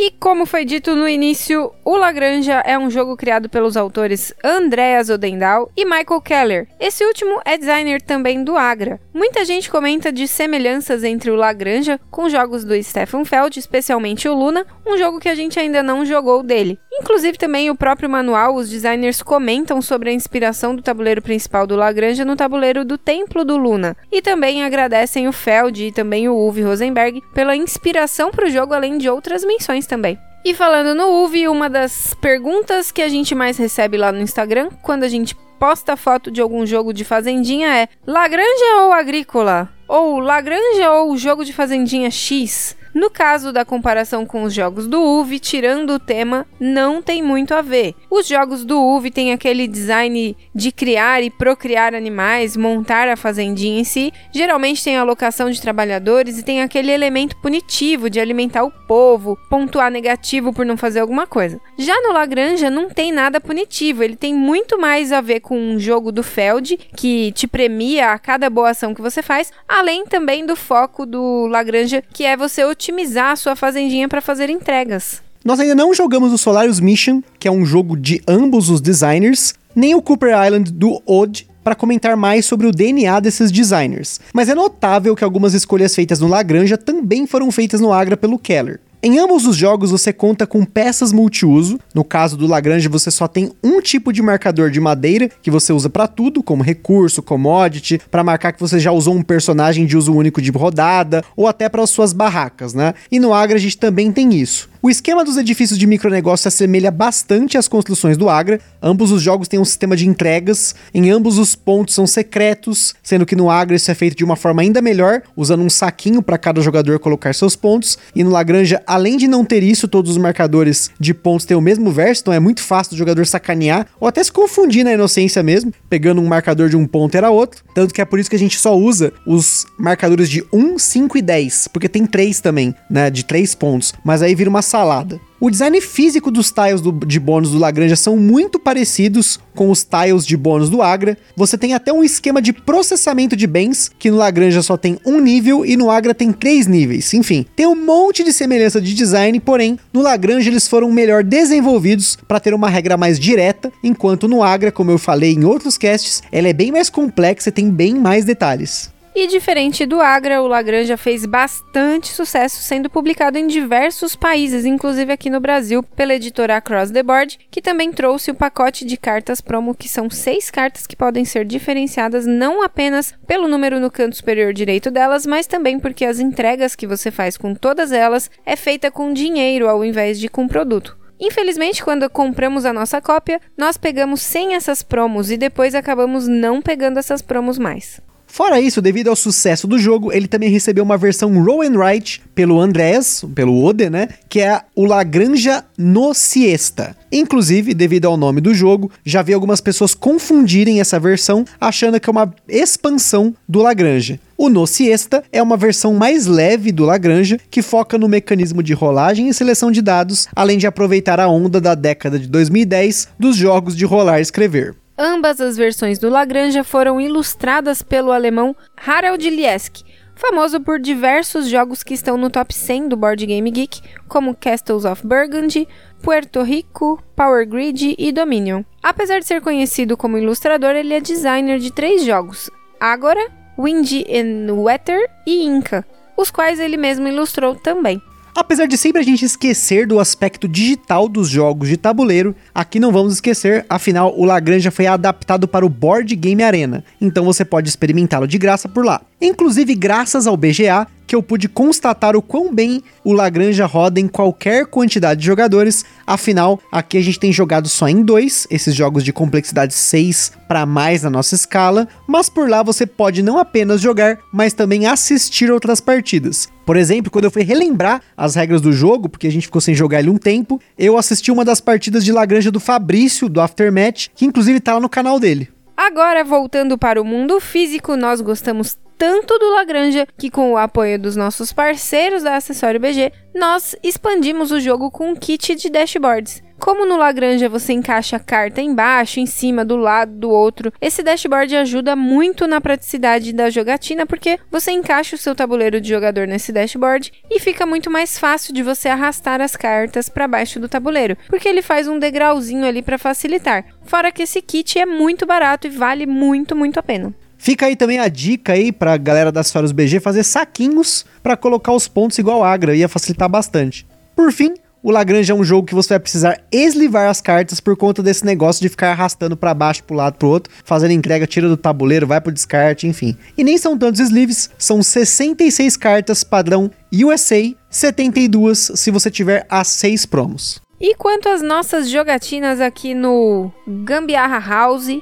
E 0.01 0.13
como 0.13 0.47
foi 0.47 0.65
dito 0.65 0.95
no 0.95 1.09
início, 1.09 1.73
o 1.85 1.97
Lagranja 1.97 2.63
é 2.65 2.79
um 2.79 2.89
jogo 2.89 3.17
criado 3.17 3.49
pelos 3.49 3.77
autores 3.77 4.33
Andreas 4.45 5.11
Odendal 5.11 5.73
e 5.77 5.85
Michael 5.85 6.21
Keller. 6.21 6.69
Esse 6.79 7.05
último 7.05 7.41
é 7.45 7.59
designer 7.59 8.01
também 8.01 8.45
do 8.45 8.57
Agra. 8.57 9.01
Muita 9.13 9.45
gente 9.45 9.69
comenta 9.69 10.13
de 10.13 10.29
semelhanças 10.29 11.03
entre 11.03 11.33
o 11.33 11.35
Lagranja 11.35 11.99
com 12.13 12.29
jogos 12.29 12.65
do 12.65 12.81
Stefan 12.81 13.25
Feld, 13.25 13.59
especialmente 13.59 14.29
o 14.29 14.35
Luna, 14.35 14.65
um 14.87 14.97
jogo 14.97 15.19
que 15.19 15.29
a 15.29 15.35
gente 15.35 15.59
ainda 15.59 15.83
não 15.83 16.07
jogou 16.07 16.45
dele. 16.45 16.79
Inclusive 17.01 17.37
também 17.37 17.69
o 17.69 17.77
próprio 17.77 18.09
manual, 18.09 18.55
os 18.55 18.71
designers 18.71 19.21
comentam 19.21 19.83
sobre 19.83 20.11
a 20.11 20.13
inspiração 20.13 20.77
do 20.77 20.83
tabuleiro 20.83 21.23
principal 21.23 21.67
do 21.67 21.75
Lagranja 21.75 22.25
no 22.25 22.37
tabuleiro 22.37 22.85
do 22.85 22.97
Templo 22.97 23.45
do 23.45 23.57
Luna. 23.57 23.97
E 24.13 24.23
também 24.23 24.63
agradecem 24.63 25.27
o 25.27 25.33
Feld 25.33 25.87
e 25.87 25.93
também 25.93 26.29
o 26.29 26.35
Uwe 26.35 26.63
Rosenberg 26.63 27.21
pela 27.35 27.57
inspiração 27.57 28.31
para 28.31 28.47
o 28.47 28.51
jogo, 28.51 28.75
além 28.75 28.99
de 28.99 29.09
outras 29.09 29.45
menções 29.45 29.88
também. 29.89 30.19
E 30.45 30.55
falando 30.55 30.95
no 30.95 31.25
UV, 31.25 31.49
uma 31.49 31.69
das 31.69 32.15
perguntas 32.15 32.93
que 32.93 33.03
a 33.03 33.09
gente 33.09 33.35
mais 33.35 33.59
recebe 33.59 33.97
lá 33.97 34.13
no 34.13 34.21
Instagram, 34.21 34.71
quando 34.83 35.03
a 35.03 35.09
gente 35.09 35.35
posta 35.59 35.97
foto 35.97 36.31
de 36.31 36.41
algum 36.41 36.65
jogo 36.65 36.93
de 36.93 37.05
fazendinha 37.05 37.69
é 37.77 37.89
Lagranja 38.07 38.83
ou 38.83 38.93
Agrícola? 38.93 39.69
Ou 39.89 40.21
Lagranja 40.21 40.93
ou 40.93 41.17
jogo 41.17 41.45
de 41.45 41.53
fazendinha 41.53 42.11
X? 42.11 42.78
No 42.95 43.11
caso 43.11 43.53
da 43.53 43.65
comparação 43.65 44.25
com 44.25 44.43
os 44.43 44.53
jogos 44.53 44.87
do 44.87 45.03
UV, 45.03 45.39
tirando 45.39 45.95
o 45.95 45.99
tema, 45.99 46.47
não 46.59 47.03
tem 47.03 47.23
muito 47.23 47.55
a 47.55 47.63
ver. 47.63 47.95
Os 48.11 48.27
jogos 48.27 48.65
do 48.65 48.81
UV 48.81 49.11
têm 49.11 49.33
aquele 49.33 49.67
design 49.67 50.37
de 50.55 50.73
criar 50.73 51.23
e 51.23 51.31
procriar 51.31 51.95
animais, 51.95 52.57
montar 52.57 53.09
a 53.09 53.17
fazendinha 53.17 53.81
em 53.81 53.85
si, 53.85 54.13
geralmente 54.33 54.83
tem 54.83 54.97
alocação 54.97 55.51
de 55.51 55.61
trabalhadores 55.61 56.39
e 56.39 56.43
tem 56.43 56.63
aquele 56.63 56.91
elemento 56.91 57.37
punitivo 57.37 58.11
de 58.11 58.21
alimentar 58.21 58.65
o 58.65 58.71
povo, 58.71 59.39
pontuar 59.49 59.91
negativo 59.91 60.53
por 60.53 60.65
não 60.65 60.77
fazer 60.77 61.01
alguma 61.01 61.27
coisa. 61.27 61.61
Já 61.77 62.01
no 62.01 62.13
Lagranja 62.13 62.71
não 62.71 62.89
tem 62.89 63.13
nada 63.13 63.41
punitivo, 63.41 64.03
ele 64.03 64.17
tem 64.17 64.35
muito 64.35 64.81
mais 64.81 65.13
a 65.13 65.21
ver 65.21 65.41
com 65.41 65.59
um 65.59 65.79
jogo 65.79 66.11
do 66.11 66.23
Feld, 66.23 66.77
que 66.97 67.33
te 67.33 67.47
premia 67.47 68.13
a 68.13 68.19
cada 68.19 68.51
boa 68.51 68.71
ação 68.71 68.95
que 68.95 69.03
você 69.03 69.23
faz, 69.23 69.53
além 69.69 70.05
também 70.07 70.45
do 70.45 70.57
foco 70.57 71.05
do 71.07 71.47
Lagranja, 71.47 72.03
que 72.13 72.25
é 72.25 72.37
você 72.37 72.65
otimizar 72.79 73.33
a 73.33 73.37
sua 73.37 73.57
fazendinha 73.57 74.09
para 74.09 74.21
fazer 74.21 74.49
entregas. 74.49 75.21
Nós 75.45 75.59
ainda 75.59 75.75
não 75.75 75.93
jogamos 75.93 76.33
o 76.33 76.39
Solaris 76.39 76.79
Mission, 76.79 77.21
que 77.39 77.49
é 77.49 77.51
um 77.51 77.65
jogo 77.67 77.97
de 77.97 78.23
ambos 78.27 78.71
os 78.71 78.81
designers, 78.81 79.55
nem 79.75 79.97
o 79.97 80.03
Cooper 80.03 80.31
Island 80.47 80.73
do 80.73 81.03
Odd, 81.05 81.49
para 81.65 81.75
comentar 81.75 82.17
mais 82.17 82.47
sobre 82.47 82.69
o 82.69 82.73
DNA 82.73 83.19
desses 83.21 83.51
designers. 83.51 84.21
Mas 84.33 84.49
é 84.49 84.55
notável 84.55 85.17
que 85.17 85.25
algumas 85.25 85.55
escolhas 85.55 85.95
feitas 85.95 86.21
no 86.21 86.29
Lagranja 86.29 86.79
também 86.79 87.27
foram 87.27 87.51
feitas 87.51 87.81
no 87.81 87.93
Agra 87.93 88.17
pelo 88.17 88.39
Keller. 88.39 88.81
Em 89.01 89.17
ambos 89.21 89.47
os 89.47 89.55
jogos 89.55 89.93
você 89.93 90.13
conta 90.13 90.45
com 90.45 90.65
peças 90.65 91.13
multiuso. 91.13 91.79
No 91.95 92.03
caso 92.03 92.37
do 92.37 92.49
Lagrange, 92.49 92.89
você 92.89 93.13
só 93.13 93.29
tem 93.29 93.53
um 93.63 93.81
tipo 93.81 94.13
de 94.13 94.21
marcador 94.21 94.71
de 94.71 94.81
madeira 94.81 95.31
que 95.41 95.53
você 95.53 95.73
usa 95.73 95.89
para 95.89 96.09
tudo, 96.09 96.43
como 96.43 96.65
recurso, 96.65 97.23
commodity, 97.23 98.01
para 98.11 98.25
marcar 98.25 98.53
que 98.53 98.61
você 98.61 98.81
já 98.81 98.91
usou 98.91 99.15
um 99.15 99.23
personagem 99.23 99.87
de 99.87 99.97
uso 99.97 100.13
único 100.13 100.43
de 100.43 100.51
rodada 100.51 101.23
ou 101.37 101.47
até 101.47 101.69
para 101.69 101.85
as 101.85 101.91
suas 101.91 102.13
barracas, 102.13 102.75
né? 102.75 102.93
E 103.09 103.21
no 103.21 103.33
Agra 103.33 103.57
a 103.57 103.61
gente 103.61 103.79
também 103.79 104.11
tem 104.11 104.35
isso. 104.35 104.69
O 104.81 104.89
esquema 104.89 105.25
dos 105.25 105.37
edifícios 105.37 105.77
de 105.77 105.89
micronegócio 105.89 106.43
se 106.43 106.49
assemelha 106.49 106.93
bastante 106.93 107.59
às 107.59 107.67
construções 107.67 108.17
do 108.17 108.29
Agra. 108.29 108.61
Ambos 108.81 109.11
os 109.11 109.21
jogos 109.21 109.49
têm 109.49 109.59
um 109.59 109.65
sistema 109.65 109.97
de 109.97 110.07
entregas, 110.07 110.73
em 110.95 111.11
ambos 111.11 111.37
os 111.37 111.57
pontos 111.57 111.97
são 111.97 112.07
secretos, 112.07 112.95
sendo 113.03 113.27
que 113.27 113.35
no 113.35 113.51
Agra 113.51 113.75
isso 113.75 113.91
é 113.91 113.95
feito 113.95 114.17
de 114.17 114.25
uma 114.25 114.37
forma 114.37 114.63
ainda 114.63 114.81
melhor, 114.81 115.23
usando 115.37 115.65
um 115.65 115.69
saquinho 115.69 116.23
para 116.23 116.39
cada 116.39 116.61
jogador 116.61 117.01
colocar 117.01 117.35
seus 117.35 117.57
pontos, 117.57 117.99
e 118.15 118.23
no 118.23 118.31
Lagranja, 118.31 118.81
além 118.87 119.17
de 119.17 119.27
não 119.27 119.45
ter 119.45 119.65
isso, 119.65 119.89
todos 119.89 120.13
os 120.13 120.17
marcadores 120.17 120.93
de 121.01 121.13
pontos 121.13 121.45
têm 121.45 121.57
o 121.57 121.61
mesmo 121.61 121.91
verso, 121.91 122.23
então 122.23 122.33
é 122.33 122.39
muito 122.39 122.63
fácil 122.63 122.93
do 122.93 122.99
jogador 122.99 123.27
sacanear, 123.27 123.89
ou 123.99 124.07
até 124.07 124.23
se 124.23 124.31
confundir 124.31 124.85
na 124.85 124.93
inocência 124.93 125.43
mesmo, 125.43 125.73
pegando 125.91 126.21
um 126.21 126.27
marcador 126.27 126.69
de 126.69 126.77
um 126.77 126.87
ponto 126.87 127.17
era 127.17 127.31
outro, 127.31 127.65
tanto 127.75 127.93
que 127.93 128.01
é 128.01 128.05
por 128.05 128.21
isso 128.21 128.31
que 128.31 128.37
a 128.37 128.39
gente 128.39 128.57
só 128.57 128.79
usa 128.79 129.13
os 129.27 129.67
marcadores 129.77 130.31
de 130.31 130.45
1, 130.53 130.79
5 130.79 131.19
e 131.19 131.23
10, 131.23 131.69
porque 131.69 131.89
tem 131.89 132.07
3 132.07 132.41
também, 132.41 132.73
né, 132.89 133.11
de 133.11 133.25
3 133.25 133.57
pontos, 133.57 133.93
mas 134.05 134.23
aí 134.23 134.37
vira 134.37 134.49
uma 134.49 134.63
salada. 134.69 135.21
O 135.41 135.51
design 135.51 135.81
físico 135.81 136.33
dos 136.33 136.51
tiles 136.51 136.81
do, 136.81 136.91
de 136.91 137.21
bônus 137.21 137.53
do 137.53 137.59
Lagranja 137.59 137.95
são 137.95 138.17
muito 138.17 138.59
parecidos 138.59 139.39
com 139.55 139.71
os 139.71 139.85
tiles 139.85 140.27
de 140.27 140.37
bônus 140.37 140.69
do 140.69 140.83
Agra. 140.83 141.17
Você 141.37 141.57
tem 141.57 141.75
até 141.75 141.93
um 141.93 142.03
esquema 142.03 142.43
de 142.43 142.53
processamento 142.53 143.37
de 143.37 143.47
bens, 143.47 143.89
que 143.99 144.11
no 144.11 144.17
Lagranja 144.17 144.63
só 144.63 144.77
tem 144.77 144.99
um 145.07 145.21
nível 145.21 145.65
e 145.65 145.77
no 145.77 145.91
Agra 145.91 146.13
tem 146.13 146.33
três 146.33 146.67
níveis. 146.67 147.15
Enfim, 147.15 147.47
tem 147.55 147.67
um 147.67 147.77
monte 147.77 148.25
de 148.25 148.33
semelhança 148.33 148.81
de 148.81 148.93
design, 148.95 149.39
porém, 149.39 149.79
no 149.93 150.03
Lagranja 150.03 150.51
eles 150.51 150.67
foram 150.67 150.91
melhor 150.91 151.23
desenvolvidos 151.23 152.17
para 152.27 152.41
ter 152.41 152.53
uma 152.53 152.69
regra 152.69 152.97
mais 152.97 153.19
direta, 153.19 153.73
enquanto 153.83 154.27
no 154.27 154.43
Agra, 154.43 154.73
como 154.73 154.91
eu 154.91 154.99
falei 154.99 155.35
em 155.35 155.45
outros 155.45 155.79
casts, 155.79 156.21
ela 156.33 156.49
é 156.49 156.53
bem 156.53 156.73
mais 156.73 156.91
complexa 156.91 157.49
e 157.49 157.53
tem 157.53 157.71
bem 157.71 157.95
mais 157.95 158.25
detalhes. 158.25 158.91
E 159.21 159.27
diferente 159.27 159.85
do 159.85 160.01
Agra, 160.01 160.41
o 160.41 160.47
Lagranja 160.47 160.97
fez 160.97 161.27
bastante 161.27 162.07
sucesso, 162.07 162.63
sendo 162.63 162.89
publicado 162.89 163.37
em 163.37 163.49
diversos 163.49 164.15
países, 164.15 164.65
inclusive 164.65 165.13
aqui 165.13 165.29
no 165.29 165.41
Brasil, 165.41 165.83
pela 165.83 166.15
editora 166.15 166.57
Across 166.57 166.93
the 166.93 167.03
Board, 167.03 167.37
que 167.51 167.61
também 167.61 167.91
trouxe 167.91 168.31
o 168.31 168.35
pacote 168.37 168.85
de 168.85 168.97
cartas 168.97 169.41
promo, 169.41 169.75
que 169.75 169.89
são 169.89 170.09
seis 170.09 170.53
cartas 170.53 170.87
que 170.87 170.95
podem 170.95 171.25
ser 171.25 171.45
diferenciadas 171.45 172.27
não 172.27 172.63
apenas 172.63 173.13
pelo 173.27 173.49
número 173.49 173.81
no 173.81 173.91
canto 173.91 174.15
superior 174.15 174.53
direito 174.53 174.89
delas, 174.89 175.27
mas 175.27 175.49
também 175.49 175.81
porque 175.81 176.05
as 176.05 176.21
entregas 176.21 176.77
que 176.77 176.87
você 176.87 177.11
faz 177.11 177.37
com 177.37 177.57
todas 177.57 177.91
elas 177.91 178.31
é 178.47 178.55
feita 178.55 178.89
com 178.89 179.13
dinheiro 179.13 179.69
ao 179.69 179.85
invés 179.85 180.21
de 180.21 180.29
com 180.29 180.47
produto. 180.47 180.97
Infelizmente, 181.19 181.83
quando 181.83 182.09
compramos 182.09 182.65
a 182.65 182.73
nossa 182.73 183.01
cópia, 183.01 183.41
nós 183.57 183.77
pegamos 183.77 184.23
sem 184.23 184.55
essas 184.55 184.81
promos 184.81 185.29
e 185.33 185.37
depois 185.37 185.75
acabamos 185.75 186.29
não 186.29 186.63
pegando 186.63 187.01
essas 187.01 187.21
promos 187.21 187.59
mais. 187.59 188.01
Fora 188.39 188.61
isso, 188.61 188.81
devido 188.81 189.09
ao 189.09 189.17
sucesso 189.17 189.67
do 189.67 189.81
jogo, 189.81 190.13
ele 190.13 190.29
também 190.29 190.49
recebeu 190.49 190.85
uma 190.85 190.97
versão 190.97 191.43
roll 191.43 191.63
and 191.63 191.77
write 191.77 192.23
pelo 192.37 192.61
Andrés, 192.61 193.25
pelo 193.35 193.61
Ode, 193.65 193.91
né? 193.91 194.11
Que 194.29 194.39
é 194.39 194.61
o 194.77 194.85
Lagranja 194.85 195.65
no 195.77 196.15
Siesta. 196.15 196.97
Inclusive, 197.11 197.75
devido 197.75 198.05
ao 198.07 198.17
nome 198.17 198.41
do 198.41 198.55
jogo, 198.55 198.93
já 199.05 199.23
vi 199.23 199.33
algumas 199.33 199.61
pessoas 199.61 199.93
confundirem 199.93 200.79
essa 200.81 201.01
versão, 201.01 201.45
achando 201.61 201.99
que 201.99 202.09
é 202.09 202.13
uma 202.13 202.33
expansão 202.49 203.35
do 203.49 203.61
Lagranja. 203.61 204.21
O 204.37 204.49
No 204.49 204.69
Siesta 204.69 205.25
é 205.33 205.43
uma 205.43 205.57
versão 205.57 205.95
mais 205.95 206.27
leve 206.27 206.71
do 206.71 206.85
Lagranja, 206.85 207.41
que 207.51 207.61
foca 207.61 207.99
no 207.99 208.07
mecanismo 208.07 208.63
de 208.63 208.73
rolagem 208.73 209.29
e 209.29 209.35
seleção 209.35 209.73
de 209.73 209.83
dados, 209.83 210.29
além 210.37 210.59
de 210.59 210.67
aproveitar 210.69 211.19
a 211.19 211.27
onda 211.27 211.61
da 211.61 211.75
década 211.75 212.17
de 212.21 212.29
2010 212.29 213.09
dos 213.19 213.35
jogos 213.35 213.77
de 213.77 213.85
rolar 213.85 214.21
e 214.21 214.23
escrever. 214.23 214.77
Ambas 215.01 215.41
as 215.41 215.57
versões 215.57 216.01
do 216.01 216.11
Lagranja 216.11 216.65
foram 216.65 217.01
ilustradas 217.01 217.83
pelo 217.83 218.11
alemão 218.11 218.57
Harald 218.77 219.25
Liesk, 219.31 219.85
famoso 220.17 220.61
por 220.61 220.81
diversos 220.81 221.49
jogos 221.49 221.85
que 221.85 221.95
estão 221.95 222.17
no 222.17 222.29
top 222.29 222.53
100 222.53 222.89
do 222.89 222.97
Board 222.97 223.25
Game 223.25 223.49
Geek, 223.49 223.81
como 224.09 224.35
Castles 224.35 224.85
of 224.85 225.07
Burgundy, 225.07 225.69
Puerto 226.03 226.43
Rico, 226.43 227.01
Power 227.15 227.47
Grid 227.47 227.95
e 227.97 228.11
Dominion. 228.11 228.65
Apesar 228.83 229.21
de 229.21 229.27
ser 229.27 229.41
conhecido 229.41 229.97
como 229.97 230.19
ilustrador, 230.19 230.75
ele 230.75 230.93
é 230.93 231.01
designer 231.01 231.61
de 231.61 231.73
três 231.73 232.05
jogos: 232.05 232.51
Agora, 232.81 233.25
Windy 233.57 234.05
and 234.11 234.53
Weather 234.53 235.09
e 235.25 235.45
Inca, 235.45 235.87
os 236.17 236.29
quais 236.29 236.59
ele 236.59 236.77
mesmo 236.77 237.07
ilustrou 237.07 237.55
também. 237.55 238.03
Apesar 238.39 238.69
de 238.69 238.79
sempre 238.79 239.01
a 239.01 239.05
gente 239.05 239.25
esquecer 239.25 239.85
do 239.85 239.99
aspecto 239.99 240.47
digital 240.47 241.09
dos 241.09 241.29
jogos 241.29 241.69
de 241.69 241.77
tabuleiro, 241.77 242.37
aqui 242.55 242.79
não 242.79 242.93
vamos 242.93 243.15
esquecer, 243.15 243.67
afinal 243.69 244.17
o 244.17 244.25
Lagranja 244.25 244.71
foi 244.71 244.87
adaptado 244.87 245.49
para 245.49 245.67
o 245.67 245.69
Board 245.69 246.15
Game 246.15 246.41
Arena, 246.41 246.85
então 247.01 247.25
você 247.25 247.45
pode 247.45 247.69
experimentá-lo 247.69 248.29
de 248.29 248.39
graça 248.39 248.69
por 248.69 248.85
lá. 248.85 249.01
Inclusive 249.21 249.75
graças 249.75 250.25
ao 250.25 250.37
BGA, 250.37 250.87
que 251.09 251.17
eu 251.17 251.23
pude 251.23 251.49
constatar 251.49 252.15
o 252.15 252.21
quão 252.21 252.55
bem 252.55 252.83
o 253.03 253.15
Lagranja 253.15 253.65
roda 253.65 253.99
em 253.99 254.07
qualquer 254.07 254.67
quantidade 254.67 255.21
de 255.21 255.27
jogadores. 255.27 255.83
Afinal, 256.07 256.61
aqui 256.71 256.99
a 256.99 257.03
gente 257.03 257.19
tem 257.19 257.33
jogado 257.33 257.67
só 257.67 257.89
em 257.89 258.03
dois, 258.03 258.47
esses 258.51 258.75
jogos 258.75 259.03
de 259.03 259.13
complexidade 259.13 259.73
6 259.73 260.33
para 260.47 260.67
mais 260.67 261.03
na 261.03 261.11
nossa 261.11 261.35
escala, 261.35 261.89
mas 262.07 262.29
por 262.29 262.49
lá 262.49 262.63
você 262.63 262.87
pode 262.87 263.23
não 263.23 263.39
apenas 263.39 263.81
jogar, 263.81 264.19
mas 264.31 264.53
também 264.53 264.87
assistir 264.87 265.51
outras 265.51 265.81
partidas. 265.81 266.47
Por 266.67 266.77
exemplo, 266.77 267.11
quando 267.11 267.25
eu 267.25 267.31
fui 267.31 267.43
relembrar 267.43 268.03
as 268.15 268.35
regras 268.35 268.61
do 268.61 268.71
jogo, 268.71 269.09
porque 269.09 269.27
a 269.27 269.33
gente 269.33 269.47
ficou 269.47 269.61
sem 269.61 269.75
jogar 269.75 270.01
ele 270.01 270.11
um 270.11 270.19
tempo, 270.19 270.61
eu 270.79 270.99
assisti 270.99 271.31
uma 271.31 271.43
das 271.43 271.63
partidas 271.63 272.05
de 272.05 272.13
Lagranja 272.13 272.51
do 272.51 272.61
Fabrício, 272.61 273.31
do 273.31 273.41
Aftermatch, 273.41 274.09
que 274.15 274.27
inclusive 274.27 274.61
tá 274.61 274.75
lá 274.75 274.81
no 274.81 274.89
canal 274.89 275.19
dele. 275.19 275.49
Agora, 275.79 276.25
voltando 276.25 276.77
para 276.77 277.01
o 277.01 277.05
mundo 277.05 277.39
físico, 277.39 277.95
nós 277.95 278.21
gostamos 278.21 278.77
tanto 278.99 279.39
do 279.39 279.53
Lagranja 279.53 280.09
que, 280.19 280.29
com 280.29 280.53
o 280.53 280.57
apoio 280.57 280.99
dos 280.99 281.15
nossos 281.15 281.53
parceiros 281.53 282.25
da 282.25 282.35
Acessório 282.35 282.81
BG, 282.81 283.13
nós 283.33 283.77
expandimos 283.81 284.51
o 284.51 284.59
jogo 284.59 284.91
com 284.91 285.11
um 285.11 285.15
kit 285.15 285.55
de 285.55 285.71
dashboards. 285.71 286.43
Como 286.59 286.85
no 286.85 286.97
Lagranja 286.97 287.49
você 287.49 287.73
encaixa 287.73 288.17
a 288.17 288.21
carta 288.21 288.61
embaixo, 288.61 289.21
em 289.21 289.27
cima, 289.27 289.65
do 289.65 289.77
lado, 289.77 290.13
do 290.13 290.31
outro, 290.31 290.73
esse 290.81 291.03
dashboard 291.05 291.55
ajuda 291.55 291.95
muito 291.95 292.49
na 292.49 292.61
praticidade 292.61 293.33
da 293.33 293.49
jogatina 293.49 294.05
porque 294.05 294.39
você 294.51 294.73
encaixa 294.73 295.15
o 295.15 295.19
seu 295.19 295.37
tabuleiro 295.37 295.81
de 295.81 295.89
jogador 295.89 296.27
nesse 296.27 296.53
dashboard 296.53 297.13
e 297.31 297.39
fica 297.39 297.65
muito 297.65 297.91
mais 297.91 298.19
fácil 298.19 298.53
de 298.53 298.63
você 298.63 298.89
arrastar 298.89 299.41
as 299.41 299.55
cartas 299.55 300.09
para 300.09 300.27
baixo 300.27 300.59
do 300.59 300.69
tabuleiro, 300.69 301.17
porque 301.29 301.49
ele 301.49 301.63
faz 301.63 301.87
um 301.87 301.99
degrauzinho 301.99 302.67
ali 302.67 302.83
para 302.83 302.99
facilitar. 302.99 303.65
Fora 303.85 304.11
que 304.11 304.25
esse 304.25 304.43
kit 304.43 304.79
é 304.79 304.85
muito 304.85 305.25
barato 305.25 305.69
e 305.69 305.71
vale 305.71 306.07
muito, 306.07 306.57
muito 306.57 306.79
a 306.79 306.83
pena. 306.83 307.15
Fica 307.39 307.67
aí 307.67 307.77
também 307.77 308.01
a 308.01 308.09
dica 308.09 308.55
aí 308.55 308.73
pra 308.73 308.97
galera 308.97 309.31
das 309.31 309.53
Férias 309.53 309.71
BG 309.71 310.01
fazer 310.01 310.25
saquinhos 310.25 311.07
para 311.23 311.37
colocar 311.37 311.73
os 311.73 311.87
pontos 311.87 312.19
igual 312.19 312.43
Agra, 312.43 312.75
ia 312.75 312.89
facilitar 312.89 313.29
bastante. 313.29 313.87
Por 314.17 314.33
fim, 314.33 314.55
o 314.83 314.91
Lagrange 314.91 315.31
é 315.31 315.35
um 315.35 315.45
jogo 315.45 315.67
que 315.67 315.75
você 315.75 315.91
vai 315.91 316.01
precisar 316.01 316.41
eslivar 316.53 317.09
as 317.09 317.21
cartas 317.21 317.61
por 317.61 317.77
conta 317.77 318.03
desse 318.03 318.25
negócio 318.25 318.63
de 318.63 318.69
ficar 318.69 318.93
arrastando 318.93 319.37
para 319.37 319.55
baixo, 319.55 319.83
pro 319.85 319.97
lado, 319.97 320.17
pro 320.17 320.29
outro, 320.29 320.53
fazendo 320.65 320.93
entrega, 320.93 321.27
tira 321.27 321.49
do 321.49 321.57
tabuleiro, 321.57 322.07
vai 322.07 322.21
pro 322.21 322.33
descarte, 322.33 322.87
enfim. 322.87 323.17
E 323.37 323.45
nem 323.45 323.59
são 323.59 323.77
tantos 323.77 324.01
sleeves, 324.01 324.51
são 324.59 324.83
66 324.83 325.77
cartas 325.77 326.25
padrão 326.25 326.71
USA, 326.93 327.55
72 327.71 328.73
se 328.75 328.91
você 328.91 329.11
tiver 329.11 329.47
as 329.49 329.69
6 329.69 330.07
promos. 330.07 330.61
E 330.81 330.95
quanto 330.95 331.29
às 331.29 331.43
nossas 331.43 331.91
jogatinas 331.91 332.61
aqui 332.61 332.95
no 332.95 333.51
Gambiarra 333.67 334.39
House, 334.39 334.87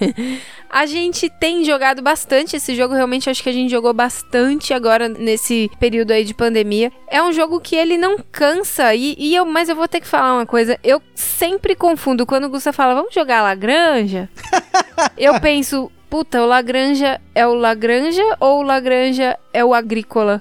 A 0.72 0.86
gente 0.86 1.28
tem 1.28 1.62
jogado 1.66 2.00
bastante 2.00 2.56
esse 2.56 2.74
jogo, 2.74 2.94
realmente 2.94 3.28
acho 3.28 3.42
que 3.42 3.48
a 3.50 3.52
gente 3.52 3.70
jogou 3.70 3.92
bastante 3.92 4.72
agora 4.72 5.06
nesse 5.06 5.70
período 5.78 6.12
aí 6.12 6.24
de 6.24 6.32
pandemia. 6.32 6.90
É 7.10 7.22
um 7.22 7.30
jogo 7.30 7.60
que 7.60 7.76
ele 7.76 7.98
não 7.98 8.16
cansa 8.32 8.94
e, 8.94 9.14
e 9.18 9.36
eu, 9.36 9.44
mas 9.44 9.68
eu 9.68 9.76
vou 9.76 9.86
ter 9.86 10.00
que 10.00 10.08
falar 10.08 10.32
uma 10.32 10.46
coisa, 10.46 10.78
eu 10.82 11.02
sempre 11.14 11.74
confundo 11.74 12.24
quando 12.24 12.44
o 12.44 12.48
Gusta 12.48 12.72
fala, 12.72 12.94
vamos 12.94 13.12
jogar 13.12 13.42
Lagranja? 13.42 14.30
eu 15.18 15.38
penso, 15.42 15.92
puta, 16.08 16.40
o 16.40 16.46
Lagranja 16.46 17.20
é 17.34 17.46
o 17.46 17.52
Lagranja 17.52 18.24
ou 18.40 18.60
o 18.60 18.62
Lagranja 18.62 19.38
é 19.52 19.62
o 19.62 19.74
Agrícola? 19.74 20.40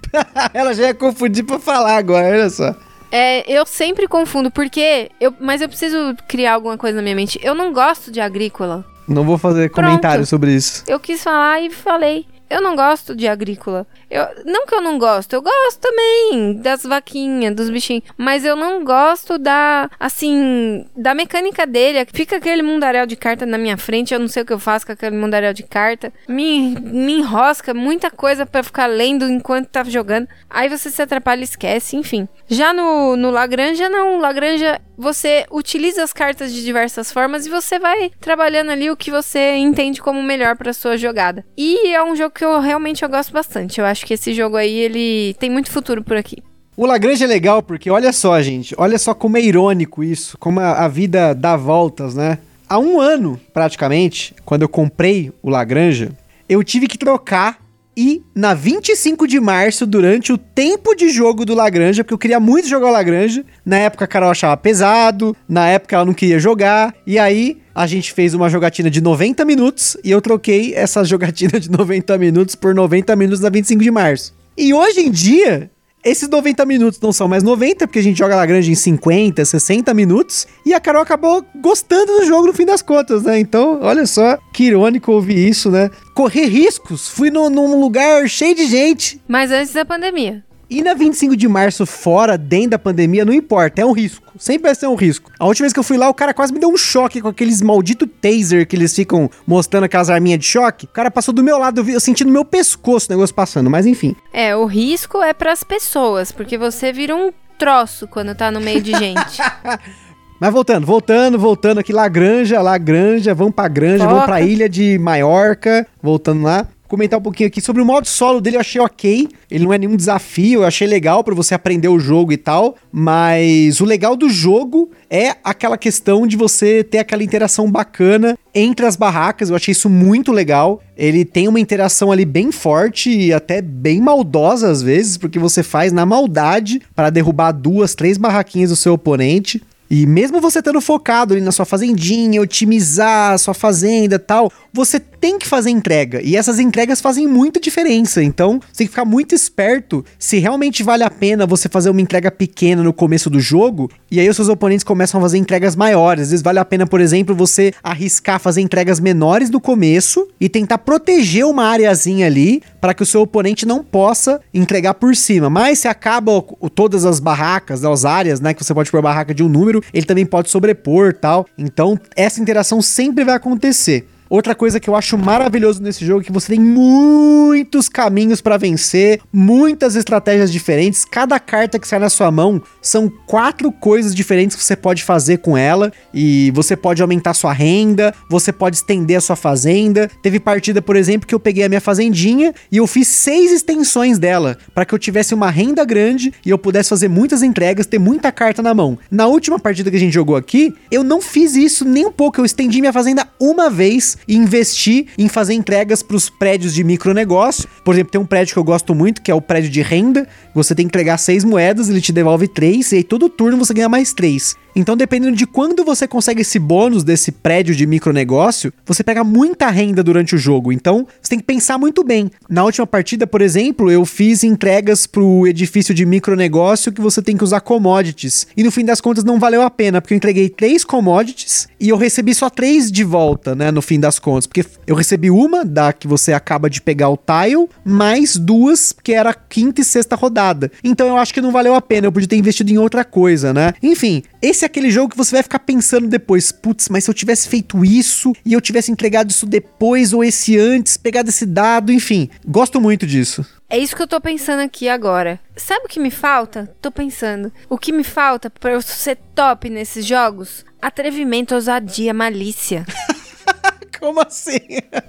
Ela 0.54 0.72
já 0.72 0.84
ia 0.84 0.94
confundir 0.94 1.44
pra 1.44 1.58
falar 1.58 1.98
agora, 1.98 2.28
olha 2.28 2.48
só. 2.48 2.74
É, 3.12 3.44
eu 3.46 3.66
sempre 3.66 4.08
confundo, 4.08 4.50
porque. 4.50 5.10
Eu, 5.20 5.34
mas 5.38 5.60
eu 5.60 5.68
preciso 5.68 6.16
criar 6.26 6.54
alguma 6.54 6.76
coisa 6.76 6.96
na 6.96 7.02
minha 7.02 7.14
mente. 7.14 7.38
Eu 7.42 7.54
não 7.54 7.72
gosto 7.72 8.10
de 8.10 8.20
agrícola. 8.20 8.84
Não 9.06 9.24
vou 9.24 9.38
fazer 9.38 9.70
Pronto. 9.70 9.86
comentário 9.86 10.26
sobre 10.26 10.52
isso. 10.54 10.84
Eu 10.86 10.98
quis 10.98 11.22
falar 11.22 11.60
e 11.60 11.70
falei. 11.70 12.26
Eu 12.48 12.60
não 12.60 12.76
gosto 12.76 13.14
de 13.14 13.26
agrícola. 13.26 13.86
Eu, 14.08 14.24
não 14.44 14.66
que 14.66 14.74
eu 14.74 14.80
não 14.80 14.98
gosto, 14.98 15.32
eu 15.32 15.42
gosto 15.42 15.80
também 15.80 16.54
das 16.54 16.84
vaquinhas, 16.84 17.54
dos 17.54 17.70
bichinhos. 17.70 18.04
Mas 18.16 18.44
eu 18.44 18.54
não 18.54 18.84
gosto 18.84 19.36
da, 19.36 19.90
assim, 19.98 20.86
da 20.96 21.14
mecânica 21.14 21.66
dele. 21.66 22.06
Fica 22.12 22.36
aquele 22.36 22.62
mundaréu 22.62 23.06
de 23.06 23.16
carta 23.16 23.44
na 23.44 23.58
minha 23.58 23.76
frente, 23.76 24.14
eu 24.14 24.20
não 24.20 24.28
sei 24.28 24.42
o 24.42 24.46
que 24.46 24.52
eu 24.52 24.58
faço 24.58 24.86
com 24.86 24.92
aquele 24.92 25.16
mundaréu 25.16 25.52
de 25.52 25.64
carta. 25.64 26.12
Me, 26.28 26.76
me 26.80 27.18
enrosca 27.18 27.74
muita 27.74 28.10
coisa 28.10 28.46
para 28.46 28.62
ficar 28.62 28.86
lendo 28.86 29.28
enquanto 29.28 29.68
tá 29.68 29.82
jogando. 29.84 30.28
Aí 30.48 30.68
você 30.68 30.90
se 30.90 31.02
atrapalha 31.02 31.40
e 31.40 31.44
esquece, 31.44 31.96
enfim. 31.96 32.28
Já 32.46 32.72
no, 32.72 33.16
no 33.16 33.30
Lagranja, 33.30 33.88
não. 33.88 34.18
Lagranja, 34.18 34.80
você 34.96 35.44
utiliza 35.50 36.02
as 36.02 36.12
cartas 36.12 36.52
de 36.52 36.64
diversas 36.64 37.12
formas 37.12 37.44
e 37.44 37.50
você 37.50 37.78
vai 37.78 38.10
trabalhando 38.20 38.70
ali 38.70 38.90
o 38.90 38.96
que 38.96 39.10
você 39.10 39.54
entende 39.56 40.00
como 40.00 40.22
melhor 40.22 40.56
para 40.56 40.72
sua 40.72 40.96
jogada. 40.96 41.44
E 41.56 41.92
é 41.92 42.02
um 42.02 42.14
jogo 42.14 42.35
que 42.36 42.44
eu 42.44 42.60
realmente 42.60 43.02
eu 43.02 43.08
gosto 43.08 43.32
bastante. 43.32 43.80
Eu 43.80 43.86
acho 43.86 44.04
que 44.04 44.14
esse 44.14 44.32
jogo 44.34 44.56
aí, 44.56 44.74
ele 44.74 45.34
tem 45.38 45.50
muito 45.50 45.70
futuro 45.70 46.04
por 46.04 46.16
aqui. 46.16 46.42
O 46.76 46.84
Lagrange 46.84 47.24
é 47.24 47.26
legal 47.26 47.62
porque, 47.62 47.90
olha 47.90 48.12
só, 48.12 48.40
gente, 48.42 48.74
olha 48.76 48.98
só 48.98 49.14
como 49.14 49.38
é 49.38 49.40
irônico 49.40 50.04
isso, 50.04 50.36
como 50.38 50.60
a, 50.60 50.84
a 50.84 50.88
vida 50.88 51.34
dá 51.34 51.56
voltas, 51.56 52.14
né? 52.14 52.38
Há 52.68 52.78
um 52.78 53.00
ano, 53.00 53.40
praticamente, 53.54 54.34
quando 54.44 54.62
eu 54.62 54.68
comprei 54.68 55.32
o 55.42 55.48
Lagrange, 55.48 56.10
eu 56.48 56.62
tive 56.62 56.86
que 56.86 56.98
trocar 56.98 57.58
e 57.96 58.22
na 58.34 58.52
25 58.52 59.26
de 59.26 59.40
março, 59.40 59.86
durante 59.86 60.32
o 60.32 60.38
tempo 60.38 60.94
de 60.94 61.08
jogo 61.08 61.44
do 61.44 61.54
Lagrange, 61.54 62.02
porque 62.02 62.14
eu 62.14 62.18
queria 62.18 62.38
muito 62.38 62.68
jogar 62.68 62.88
o 62.88 62.92
Lagrange, 62.92 63.44
na 63.64 63.78
época 63.78 64.04
a 64.04 64.08
Carol 64.08 64.30
achava 64.30 64.56
pesado, 64.56 65.34
na 65.48 65.68
época 65.68 65.96
ela 65.96 66.04
não 66.04 66.12
queria 66.12 66.38
jogar, 66.38 66.94
e 67.06 67.18
aí 67.18 67.58
a 67.74 67.86
gente 67.86 68.12
fez 68.12 68.34
uma 68.34 68.48
jogatina 68.48 68.90
de 68.90 69.00
90 69.00 69.44
minutos 69.44 69.96
e 70.02 70.10
eu 70.10 70.20
troquei 70.20 70.74
essa 70.74 71.04
jogatina 71.04 71.58
de 71.58 71.70
90 71.70 72.18
minutos 72.18 72.54
por 72.54 72.74
90 72.74 73.14
minutos 73.16 73.40
na 73.40 73.48
25 73.48 73.82
de 73.82 73.90
março. 73.90 74.34
E 74.56 74.72
hoje 74.72 75.00
em 75.00 75.10
dia, 75.10 75.70
esses 76.06 76.28
90 76.28 76.64
minutos 76.64 77.00
não 77.00 77.12
são 77.12 77.26
mais 77.26 77.42
90, 77.42 77.86
porque 77.86 77.98
a 77.98 78.02
gente 78.02 78.16
joga 78.16 78.36
Lagrange 78.36 78.70
em 78.70 78.76
50, 78.76 79.44
60 79.44 79.92
minutos. 79.92 80.46
E 80.64 80.72
a 80.72 80.78
Carol 80.78 81.02
acabou 81.02 81.44
gostando 81.56 82.20
do 82.20 82.24
jogo 82.24 82.46
no 82.46 82.52
fim 82.52 82.64
das 82.64 82.80
contas, 82.80 83.24
né? 83.24 83.40
Então, 83.40 83.80
olha 83.82 84.06
só 84.06 84.38
que 84.52 84.64
irônico 84.64 85.10
ouvir 85.10 85.48
isso, 85.48 85.68
né? 85.68 85.90
Correr 86.14 86.46
riscos. 86.46 87.08
Fui 87.08 87.28
no, 87.28 87.50
num 87.50 87.80
lugar 87.80 88.28
cheio 88.28 88.54
de 88.54 88.66
gente. 88.66 89.20
Mas 89.26 89.50
antes 89.50 89.72
da 89.72 89.84
pandemia. 89.84 90.45
E 90.68 90.82
na 90.82 90.94
25 90.94 91.36
de 91.36 91.46
março, 91.46 91.86
fora, 91.86 92.36
dentro 92.36 92.70
da 92.70 92.78
pandemia, 92.78 93.24
não 93.24 93.32
importa, 93.32 93.82
é 93.82 93.86
um 93.86 93.92
risco. 93.92 94.32
Sempre 94.36 94.64
vai 94.64 94.74
ser 94.74 94.88
um 94.88 94.96
risco. 94.96 95.30
A 95.38 95.46
última 95.46 95.64
vez 95.64 95.72
que 95.72 95.78
eu 95.78 95.84
fui 95.84 95.96
lá, 95.96 96.08
o 96.08 96.14
cara 96.14 96.34
quase 96.34 96.52
me 96.52 96.58
deu 96.58 96.68
um 96.68 96.76
choque 96.76 97.20
com 97.20 97.28
aqueles 97.28 97.62
maldito 97.62 98.06
taser 98.06 98.66
que 98.66 98.74
eles 98.74 98.92
ficam 98.94 99.30
mostrando 99.46 99.84
aquelas 99.84 100.10
arminhas 100.10 100.40
de 100.40 100.46
choque. 100.46 100.86
O 100.86 100.88
cara 100.88 101.08
passou 101.10 101.32
do 101.32 101.42
meu 101.42 101.56
lado, 101.56 101.80
eu, 101.80 101.84
vi, 101.84 101.92
eu 101.92 102.00
senti 102.00 102.24
no 102.24 102.32
meu 102.32 102.44
pescoço 102.44 103.06
o 103.08 103.12
negócio 103.12 103.34
passando, 103.34 103.70
mas 103.70 103.86
enfim. 103.86 104.16
É, 104.32 104.56
o 104.56 104.64
risco 104.66 105.22
é 105.22 105.32
pras 105.32 105.62
pessoas, 105.62 106.32
porque 106.32 106.58
você 106.58 106.92
vira 106.92 107.14
um 107.14 107.32
troço 107.56 108.08
quando 108.08 108.34
tá 108.34 108.50
no 108.50 108.60
meio 108.60 108.82
de 108.82 108.92
gente. 108.92 109.40
Mas 110.38 110.52
voltando, 110.52 110.86
voltando, 110.86 111.38
voltando 111.38 111.78
aqui, 111.78 111.94
Lagranja, 111.94 112.60
Lagranja, 112.60 113.34
vamos 113.34 113.54
pra 113.54 113.68
Granja, 113.68 114.04
Foca. 114.04 114.10
vamos 114.10 114.26
pra 114.26 114.42
ilha 114.42 114.68
de 114.68 114.98
Maiorca, 114.98 115.86
voltando 116.02 116.42
lá. 116.42 116.68
Comentar 116.88 117.18
um 117.18 117.22
pouquinho 117.22 117.48
aqui 117.48 117.60
sobre 117.60 117.82
o 117.82 117.84
modo 117.84 118.06
solo 118.06 118.40
dele, 118.40 118.56
eu 118.56 118.60
achei 118.60 118.80
ok. 118.80 119.28
Ele 119.50 119.64
não 119.64 119.72
é 119.72 119.78
nenhum 119.78 119.96
desafio, 119.96 120.60
eu 120.60 120.66
achei 120.66 120.86
legal 120.86 121.24
pra 121.24 121.34
você 121.34 121.54
aprender 121.54 121.88
o 121.88 121.98
jogo 121.98 122.32
e 122.32 122.36
tal. 122.36 122.76
Mas 122.92 123.80
o 123.80 123.84
legal 123.84 124.14
do 124.16 124.28
jogo 124.28 124.90
é 125.10 125.34
aquela 125.42 125.76
questão 125.76 126.26
de 126.26 126.36
você 126.36 126.84
ter 126.84 126.98
aquela 126.98 127.22
interação 127.22 127.70
bacana 127.70 128.38
entre 128.54 128.86
as 128.86 128.96
barracas. 128.96 129.50
Eu 129.50 129.56
achei 129.56 129.72
isso 129.72 129.90
muito 129.90 130.30
legal. 130.30 130.80
Ele 130.96 131.24
tem 131.24 131.48
uma 131.48 131.60
interação 131.60 132.12
ali 132.12 132.24
bem 132.24 132.52
forte 132.52 133.10
e 133.10 133.32
até 133.32 133.60
bem 133.60 134.00
maldosa 134.00 134.70
às 134.70 134.82
vezes, 134.82 135.16
porque 135.16 135.38
você 135.38 135.62
faz 135.62 135.92
na 135.92 136.06
maldade 136.06 136.80
para 136.94 137.10
derrubar 137.10 137.52
duas, 137.52 137.94
três 137.94 138.16
barraquinhas 138.16 138.70
do 138.70 138.76
seu 138.76 138.92
oponente. 138.92 139.60
E 139.88 140.04
mesmo 140.04 140.40
você 140.40 140.58
estando 140.58 140.80
focado 140.80 141.32
ali 141.32 141.40
na 141.40 141.52
sua 141.52 141.64
fazendinha, 141.64 142.42
otimizar 142.42 143.32
a 143.32 143.38
sua 143.38 143.54
fazenda 143.54 144.18
tal, 144.18 144.50
você 144.72 144.98
tem 145.26 145.40
que 145.40 145.46
fazer 145.48 145.70
entrega. 145.70 146.22
E 146.22 146.36
essas 146.36 146.60
entregas 146.60 147.00
fazem 147.00 147.26
muita 147.26 147.58
diferença. 147.58 148.22
Então, 148.22 148.60
você 148.60 148.78
tem 148.78 148.86
que 148.86 148.92
ficar 148.92 149.04
muito 149.04 149.34
esperto 149.34 150.04
se 150.20 150.38
realmente 150.38 150.84
vale 150.84 151.02
a 151.02 151.10
pena 151.10 151.44
você 151.44 151.68
fazer 151.68 151.90
uma 151.90 152.00
entrega 152.00 152.30
pequena 152.30 152.80
no 152.80 152.92
começo 152.92 153.28
do 153.28 153.40
jogo. 153.40 153.90
E 154.08 154.20
aí 154.20 154.28
os 154.28 154.36
seus 154.36 154.48
oponentes 154.48 154.84
começam 154.84 155.18
a 155.18 155.22
fazer 155.24 155.38
entregas 155.38 155.74
maiores. 155.74 156.22
Às 156.22 156.30
vezes 156.30 156.44
vale 156.44 156.60
a 156.60 156.64
pena, 156.64 156.86
por 156.86 157.00
exemplo, 157.00 157.34
você 157.34 157.72
arriscar 157.82 158.38
fazer 158.38 158.60
entregas 158.60 159.00
menores 159.00 159.50
no 159.50 159.60
começo 159.60 160.28
e 160.40 160.48
tentar 160.48 160.78
proteger 160.78 161.44
uma 161.44 161.64
areazinha 161.64 162.26
ali 162.26 162.62
para 162.80 162.94
que 162.94 163.02
o 163.02 163.06
seu 163.06 163.22
oponente 163.22 163.66
não 163.66 163.82
possa 163.82 164.40
entregar 164.54 164.94
por 164.94 165.16
cima. 165.16 165.50
Mas 165.50 165.80
se 165.80 165.88
acaba 165.88 166.40
todas 166.72 167.04
as 167.04 167.18
barracas, 167.18 167.84
as 167.84 168.04
áreas, 168.04 168.40
né, 168.40 168.54
que 168.54 168.64
você 168.64 168.72
pode 168.72 168.92
pôr 168.92 169.02
barraca 169.02 169.34
de 169.34 169.42
um 169.42 169.48
número, 169.48 169.82
ele 169.92 170.06
também 170.06 170.24
pode 170.24 170.50
sobrepor, 170.50 171.12
tal. 171.14 171.46
Então, 171.58 171.98
essa 172.14 172.40
interação 172.40 172.80
sempre 172.80 173.24
vai 173.24 173.34
acontecer. 173.34 174.06
Outra 174.28 174.54
coisa 174.56 174.80
que 174.80 174.90
eu 174.90 174.96
acho 174.96 175.16
maravilhoso 175.16 175.80
nesse 175.80 176.04
jogo 176.04 176.20
é 176.20 176.24
que 176.24 176.32
você 176.32 176.54
tem 176.54 176.60
muitos 176.60 177.88
caminhos 177.88 178.40
pra 178.40 178.56
vencer, 178.56 179.20
muitas 179.32 179.94
estratégias 179.94 180.50
diferentes. 180.50 181.04
Cada 181.04 181.38
carta 181.38 181.78
que 181.78 181.86
sai 181.86 182.00
na 182.00 182.10
sua 182.10 182.30
mão 182.30 182.60
são 182.82 183.08
quatro 183.26 183.70
coisas 183.70 184.14
diferentes 184.14 184.56
que 184.56 184.64
você 184.64 184.74
pode 184.74 185.04
fazer 185.04 185.38
com 185.38 185.56
ela. 185.56 185.92
E 186.12 186.50
você 186.52 186.76
pode 186.76 187.00
aumentar 187.00 187.34
sua 187.34 187.52
renda, 187.52 188.12
você 188.28 188.52
pode 188.52 188.76
estender 188.76 189.16
a 189.16 189.20
sua 189.20 189.36
fazenda. 189.36 190.10
Teve 190.22 190.40
partida, 190.40 190.82
por 190.82 190.96
exemplo, 190.96 191.26
que 191.26 191.34
eu 191.34 191.40
peguei 191.40 191.64
a 191.64 191.68
minha 191.68 191.80
fazendinha 191.80 192.52
e 192.70 192.78
eu 192.78 192.86
fiz 192.86 193.06
seis 193.06 193.52
extensões 193.52 194.18
dela 194.18 194.58
para 194.74 194.84
que 194.84 194.92
eu 194.92 194.98
tivesse 194.98 195.34
uma 195.34 195.50
renda 195.50 195.84
grande 195.84 196.32
e 196.44 196.50
eu 196.50 196.58
pudesse 196.58 196.88
fazer 196.88 197.08
muitas 197.08 197.44
entregas, 197.44 197.86
ter 197.86 197.98
muita 197.98 198.32
carta 198.32 198.60
na 198.60 198.74
mão. 198.74 198.98
Na 199.08 199.28
última 199.28 199.58
partida 199.58 199.88
que 199.88 199.96
a 199.96 200.00
gente 200.00 200.12
jogou 200.12 200.34
aqui, 200.34 200.74
eu 200.90 201.04
não 201.04 201.20
fiz 201.20 201.54
isso 201.54 201.84
nem 201.84 202.06
um 202.06 202.12
pouco. 202.12 202.40
Eu 202.40 202.44
estendi 202.44 202.80
minha 202.80 202.92
fazenda 202.92 203.28
uma 203.38 203.70
vez 203.70 204.15
e 204.26 204.36
investi 204.36 205.06
em 205.18 205.28
fazer 205.28 205.54
entregas 205.54 206.02
para 206.02 206.16
os 206.16 206.28
prédios 206.28 206.74
de 206.74 206.84
micronegócio. 206.84 207.68
Por 207.84 207.94
exemplo, 207.94 208.12
tem 208.12 208.20
um 208.20 208.26
prédio 208.26 208.54
que 208.54 208.58
eu 208.58 208.64
gosto 208.64 208.94
muito, 208.94 209.22
que 209.22 209.30
é 209.30 209.34
o 209.34 209.40
prédio 209.40 209.70
de 209.70 209.82
renda. 209.82 210.26
Você 210.54 210.74
tem 210.74 210.86
que 210.86 210.90
entregar 210.90 211.18
seis 211.18 211.44
moedas, 211.44 211.88
ele 211.88 212.00
te 212.00 212.12
devolve 212.12 212.48
três, 212.48 212.92
e 212.92 212.96
aí 212.96 213.04
todo 213.04 213.28
turno 213.28 213.56
você 213.56 213.74
ganha 213.74 213.88
mais 213.88 214.12
três. 214.12 214.56
Então, 214.78 214.94
dependendo 214.94 215.34
de 215.34 215.46
quando 215.46 215.82
você 215.82 216.06
consegue 216.06 216.42
esse 216.42 216.58
bônus 216.58 217.02
desse 217.02 217.32
prédio 217.32 217.74
de 217.74 217.86
micronegócio, 217.86 218.70
você 218.84 219.02
pega 219.02 219.24
muita 219.24 219.70
renda 219.70 220.02
durante 220.02 220.34
o 220.34 220.38
jogo. 220.38 220.70
Então, 220.70 221.06
você 221.20 221.30
tem 221.30 221.38
que 221.38 221.46
pensar 221.46 221.78
muito 221.78 222.04
bem. 222.04 222.30
Na 222.46 222.62
última 222.62 222.86
partida, 222.86 223.26
por 223.26 223.40
exemplo, 223.40 223.90
eu 223.90 224.04
fiz 224.04 224.44
entregas 224.44 225.06
pro 225.06 225.46
edifício 225.46 225.94
de 225.94 226.04
micronegócio 226.04 226.92
que 226.92 227.00
você 227.00 227.22
tem 227.22 227.38
que 227.38 227.42
usar 227.42 227.60
commodities. 227.60 228.46
E 228.54 228.62
no 228.62 228.70
fim 228.70 228.84
das 228.84 229.00
contas 229.00 229.24
não 229.24 229.40
valeu 229.40 229.62
a 229.62 229.70
pena, 229.70 230.02
porque 230.02 230.12
eu 230.12 230.16
entreguei 230.18 230.50
três 230.50 230.84
commodities 230.84 231.68
e 231.80 231.88
eu 231.88 231.96
recebi 231.96 232.34
só 232.34 232.50
três 232.50 232.92
de 232.92 233.02
volta, 233.02 233.54
né? 233.54 233.70
No 233.70 233.80
fim 233.80 233.98
das 233.98 234.18
contas. 234.18 234.46
Porque 234.46 234.66
eu 234.86 234.94
recebi 234.94 235.30
uma, 235.30 235.64
da 235.64 235.90
que 235.90 236.06
você 236.06 236.34
acaba 236.34 236.68
de 236.68 236.82
pegar 236.82 237.08
o 237.08 237.16
tile, 237.16 237.66
mais 237.82 238.36
duas, 238.36 238.92
que 238.92 239.14
era 239.14 239.30
a 239.30 239.34
quinta 239.34 239.80
e 239.80 239.84
sexta 239.84 240.16
rodada. 240.16 240.70
Então 240.84 241.08
eu 241.08 241.16
acho 241.16 241.32
que 241.32 241.40
não 241.40 241.50
valeu 241.50 241.74
a 241.74 241.80
pena, 241.80 242.06
eu 242.06 242.12
podia 242.12 242.28
ter 242.28 242.36
investido 242.36 242.70
em 242.70 242.76
outra 242.76 243.06
coisa, 243.06 243.54
né? 243.54 243.72
Enfim, 243.82 244.22
esse 244.42 244.65
é 244.66 244.68
aquele 244.68 244.90
jogo 244.90 245.10
que 245.10 245.16
você 245.16 245.36
vai 245.36 245.42
ficar 245.42 245.60
pensando 245.60 246.08
depois, 246.08 246.50
putz, 246.50 246.88
mas 246.88 247.04
se 247.04 247.10
eu 247.10 247.14
tivesse 247.14 247.48
feito 247.48 247.84
isso 247.84 248.32
e 248.44 248.52
eu 248.52 248.60
tivesse 248.60 248.90
entregado 248.90 249.30
isso 249.30 249.46
depois 249.46 250.12
ou 250.12 250.24
esse 250.24 250.58
antes, 250.58 250.96
pegado 250.96 251.30
esse 251.30 251.46
dado, 251.46 251.92
enfim, 251.92 252.28
gosto 252.44 252.80
muito 252.80 253.06
disso. 253.06 253.46
É 253.68 253.78
isso 253.78 253.96
que 253.96 254.02
eu 254.02 254.08
tô 254.08 254.20
pensando 254.20 254.60
aqui 254.60 254.88
agora. 254.88 255.40
Sabe 255.56 255.86
o 255.86 255.88
que 255.88 255.98
me 255.98 256.10
falta? 256.10 256.74
Tô 256.80 256.90
pensando. 256.90 257.52
O 257.68 257.78
que 257.78 257.92
me 257.92 258.04
falta 258.04 258.50
pra 258.50 258.72
eu 258.72 258.82
ser 258.82 259.18
top 259.34 259.70
nesses 259.70 260.04
jogos? 260.04 260.64
Atrevimento, 260.80 261.54
ousadia, 261.54 262.12
malícia. 262.12 262.84
Como 263.98 264.20
assim? 264.20 264.60